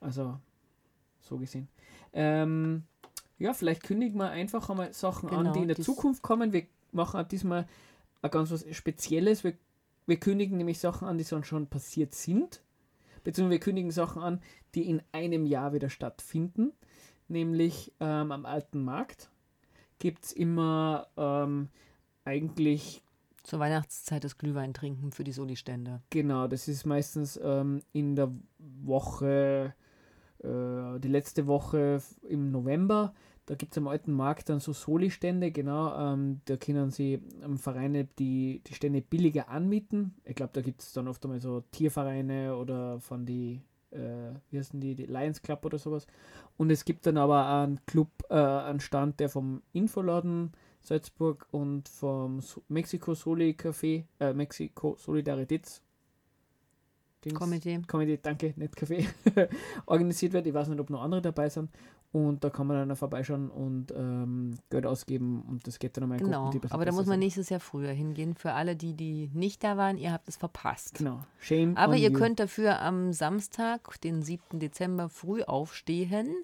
[0.00, 0.38] Also,
[1.20, 1.68] so gesehen.
[2.12, 2.82] Ähm,
[3.38, 6.52] ja, vielleicht kündigen wir einfach einmal Sachen genau, an, die in der Zukunft kommen.
[6.52, 7.66] Wir machen auch diesmal
[8.20, 9.44] ein ganz was Spezielles.
[9.44, 9.54] Wir,
[10.06, 12.62] wir kündigen nämlich Sachen an, die schon passiert sind.
[13.24, 14.40] Beziehungsweise wir kündigen Sachen an,
[14.74, 16.72] die in einem Jahr wieder stattfinden.
[17.28, 19.30] Nämlich ähm, am alten Markt
[19.98, 21.68] gibt es immer ähm,
[22.24, 23.02] eigentlich
[23.42, 26.02] zur Weihnachtszeit das Glühwein trinken für die Soli-Stände.
[26.10, 29.74] Genau, das ist meistens ähm, in der Woche,
[30.38, 33.14] äh, die letzte Woche im November.
[33.46, 35.94] Da gibt es am alten Markt dann so Soli-Stände, genau.
[35.98, 40.14] Ähm, da können sie ähm, Vereine die, die Stände billiger anmieten.
[40.24, 44.58] Ich glaube, da gibt es dann oft einmal so Tiervereine oder von die, äh, wie
[44.58, 46.06] heißen die, die Lions Club oder sowas.
[46.56, 51.88] Und es gibt dann aber einen Club, äh, einen Stand, der vom Infoladen Salzburg und
[51.88, 55.82] vom Mexiko Soli Café, äh, Mexiko Solidaritäts
[57.34, 57.80] Komitee.
[57.86, 59.06] Komitee, danke, nicht Café,
[59.86, 60.46] organisiert wird.
[60.48, 61.70] Ich weiß nicht, ob noch andere dabei sind.
[62.10, 66.18] Und da kann man dann vorbeischauen und ähm, Geld ausgeben und das geht dann nochmal
[66.18, 68.34] in Genau, Gruppen, aber da muss man nächstes Jahr früher hingehen.
[68.34, 70.98] Für alle, die, die nicht da waren, ihr habt es verpasst.
[70.98, 72.18] Genau, shame Aber ihr you.
[72.18, 74.58] könnt dafür am Samstag, den 7.
[74.58, 76.34] Dezember, früh aufstehen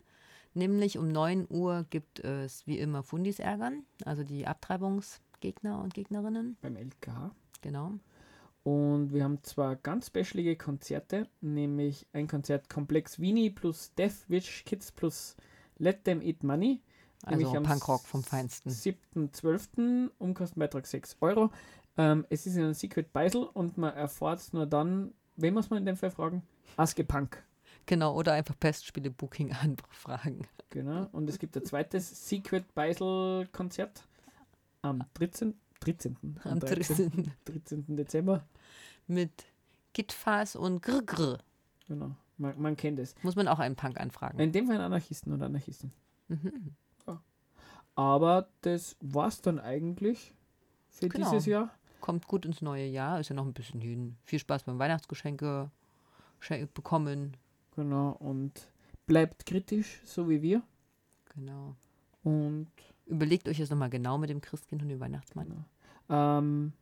[0.59, 6.57] Nämlich um 9 Uhr gibt es wie immer Fundis ärgern, also die Abtreibungsgegner und Gegnerinnen.
[6.61, 7.31] Beim LKH.
[7.61, 7.93] Genau.
[8.65, 14.65] Und wir haben zwei ganz specialige Konzerte, nämlich ein Konzert Komplex Vini plus Death Wish
[14.65, 15.37] Kids plus
[15.77, 16.83] Let Them Eat Money.
[17.23, 18.69] Also Punkrock vom Feinsten.
[18.69, 20.11] 7.12.
[20.19, 21.51] Umkostenbeitrag 6 Euro.
[21.97, 25.71] Ähm, es ist in einem Secret Beisel und man erfahrt es nur dann, wen muss
[25.71, 26.43] man in dem Fall fragen?
[26.77, 27.45] Aske Punk.
[27.89, 30.47] Genau, oder einfach Pestspiele-Booking anfragen.
[30.71, 34.07] Genau, und es gibt ein zweites Secret Beisel-Konzert
[34.83, 35.55] am 13.
[35.81, 36.15] 13.
[36.45, 37.33] Am 13.
[37.47, 37.97] 13.
[37.97, 38.45] Dezember.
[39.07, 39.47] Mit
[39.95, 41.39] Gitfas und Grr.
[41.87, 43.15] Genau, man, man, kennt es.
[43.23, 44.39] Muss man auch einen Punk anfragen.
[44.41, 45.91] In dem Fall Anarchisten oder Anarchisten.
[46.29, 46.77] Mhm.
[47.07, 47.23] Ja.
[47.95, 50.35] Aber das war's dann eigentlich
[50.91, 51.31] für genau.
[51.31, 51.71] dieses Jahr.
[52.03, 54.19] Kommt gut ins neue Jahr, ist ja noch ein bisschen hin.
[54.23, 55.71] Viel Spaß beim Weihnachtsgeschenke
[56.75, 57.39] bekommen,
[57.79, 58.73] Genau, und
[59.07, 60.63] bleibt kritisch, so wie wir.
[61.37, 61.77] Genau.
[62.25, 62.67] Und
[63.07, 65.47] überlegt euch das nochmal genau mit dem Christkind und dem Weihnachtsmann.
[66.09, 66.39] Genau.
[66.39, 66.73] Ähm,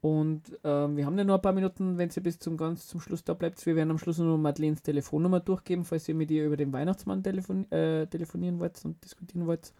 [0.00, 3.00] und ähm, wir haben ja noch ein paar Minuten, wenn ihr bis zum ganz zum
[3.00, 3.66] Schluss da bleibt.
[3.66, 7.22] Wir werden am Schluss noch Madeleines Telefonnummer durchgeben, falls ihr mit ihr über den Weihnachtsmann
[7.22, 9.74] telefon äh, telefonieren wollt und diskutieren wollt.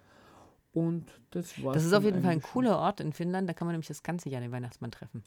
[0.74, 1.76] Und das war's.
[1.76, 4.02] Das ist auf jeden Fall ein cooler Ort in Finnland, da kann man nämlich das
[4.02, 5.22] ganze Jahr den Weihnachtsmann treffen.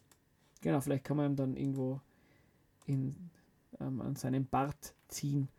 [0.61, 2.01] Genau, vielleicht kann man ihm dann irgendwo
[2.85, 3.31] in,
[3.79, 5.49] ähm, an seinen Bart ziehen.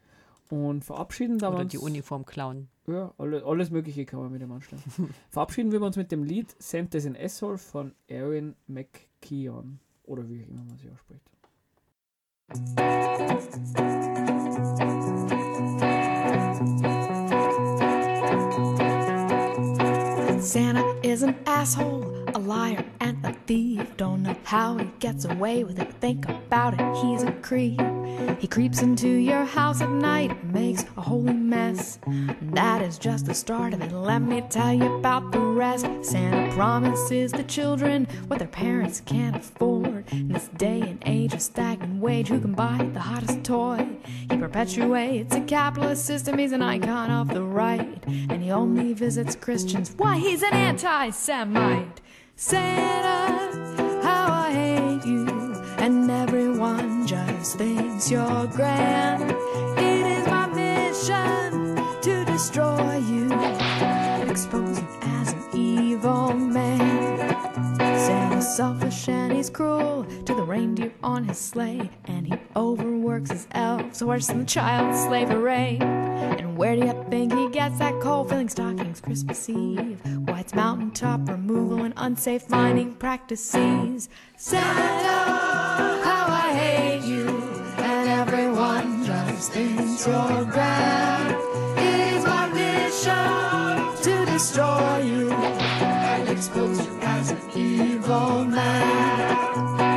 [0.48, 2.68] Und verabschieden da Oder uns, die Uniform klauen.
[2.86, 4.82] Ja, alle, alles Mögliche kann man mit dem anstellen.
[5.30, 9.78] verabschieden wir uns mit dem Lied Santa's in Asshole von Erin McKeon.
[10.04, 11.30] Oder wie auch immer man sie ausspricht.
[20.42, 23.96] Santa is an asshole, a liar, and a thief.
[23.96, 25.92] Don't know how he gets away with it.
[26.00, 27.80] Think about it, he's a creep.
[28.38, 31.98] He creeps into your house at night, makes a holy mess.
[32.42, 33.92] That is just the start of it.
[33.92, 35.86] Let me tell you about the rest.
[36.02, 40.04] Santa promises the children what their parents can't afford.
[40.12, 43.86] In this day and age of stagnant wage, who can buy the hottest toy?
[44.30, 46.38] He perpetuates a capitalist system.
[46.38, 49.92] He's an icon of the right, and he only visits Christians.
[49.96, 52.00] Why, he's an anti-Semite.
[52.42, 55.26] Santa, how I hate you,
[55.76, 59.30] and everyone just thinks you're grand.
[59.78, 63.30] It is my mission to destroy you,
[64.26, 67.29] expose you as an evil man.
[68.06, 73.46] Santa's selfish and he's cruel to the reindeer on his sleigh, and he overworks his
[73.52, 75.78] elves worse than child slavery.
[75.80, 80.00] And where do you think he gets that coal filling stockings Christmas Eve?
[80.26, 84.08] Why it's mountaintop removal and unsafe mining practices.
[84.36, 84.72] Santa,
[86.02, 87.28] how I hate you,
[87.76, 91.36] and everyone just thinks you're grand.
[91.78, 95.69] It is my mission to destroy you
[96.40, 99.89] expose you as an evil man.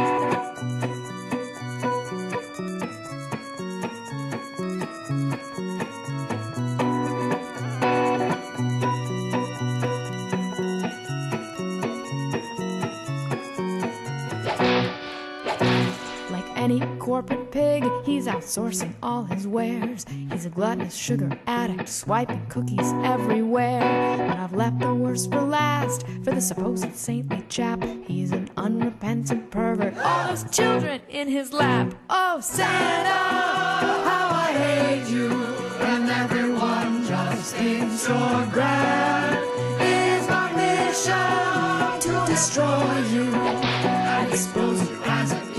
[18.53, 20.05] He's outsourcing all his wares.
[20.31, 23.79] He's a gluttonous sugar addict, swiping cookies everywhere.
[24.27, 27.83] But I've left the worst for last for the supposed saintly chap.
[28.05, 31.93] He's an unrepentant pervert, all those children in his lap.
[32.09, 39.37] Oh, Santa, how I hate you, and everyone just thinks you're grand.
[39.81, 45.52] It is my mission to destroy you and expose you as an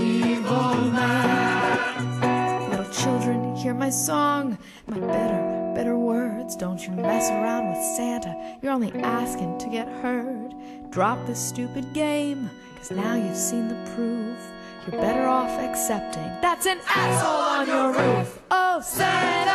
[3.85, 4.57] my song,
[4.87, 6.55] my better, better words.
[6.55, 10.55] Don't you mess around with Santa, you're only asking to get heard.
[10.89, 14.39] Drop this stupid game, cause now you've seen the proof.
[14.87, 18.41] You're better off accepting that's an asshole on your roof.
[18.49, 19.51] Oh, Santa,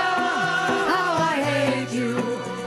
[0.94, 2.16] how I hate you,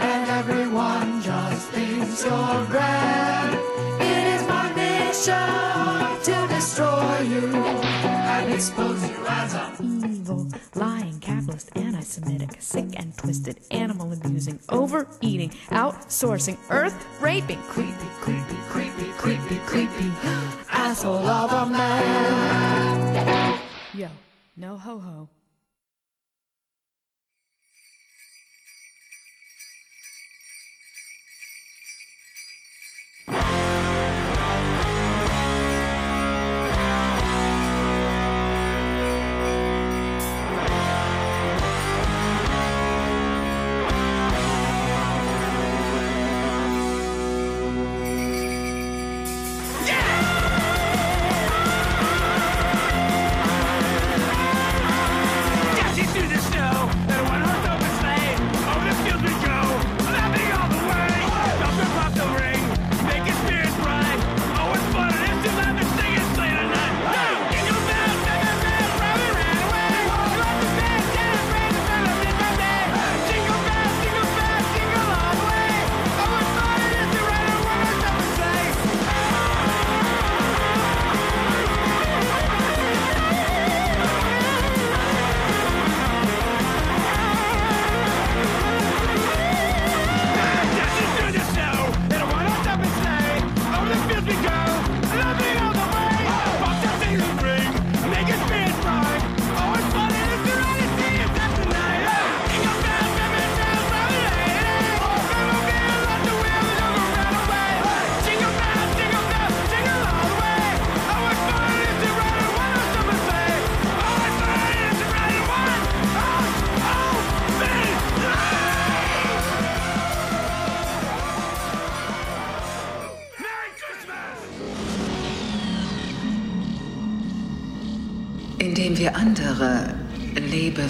[0.01, 3.53] and everyone just thinks you're grand.
[4.01, 7.93] It is my mission to destroy you
[8.42, 15.50] and expose you as a evil, lying, capitalist, anti-Semitic, sick and twisted, animal abusing, overeating,
[15.70, 20.12] outsourcing, earth raping, creepy, creepy, creepy, creepy, creepy,
[20.70, 23.60] asshole of a man.
[23.94, 24.10] Yo,
[24.58, 25.30] no ho ho.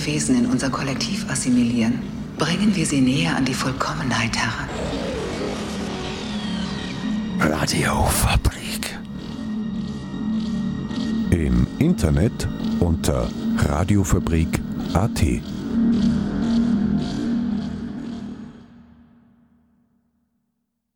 [0.04, 2.02] Lebewesen in unser Kollektiv assimilieren,
[2.38, 4.68] bringen wir sie näher an die Vollkommenheit heran.
[7.40, 9.00] Radiofabrik.
[11.32, 12.50] Im Internet
[12.82, 15.22] unter radiofabrik.at.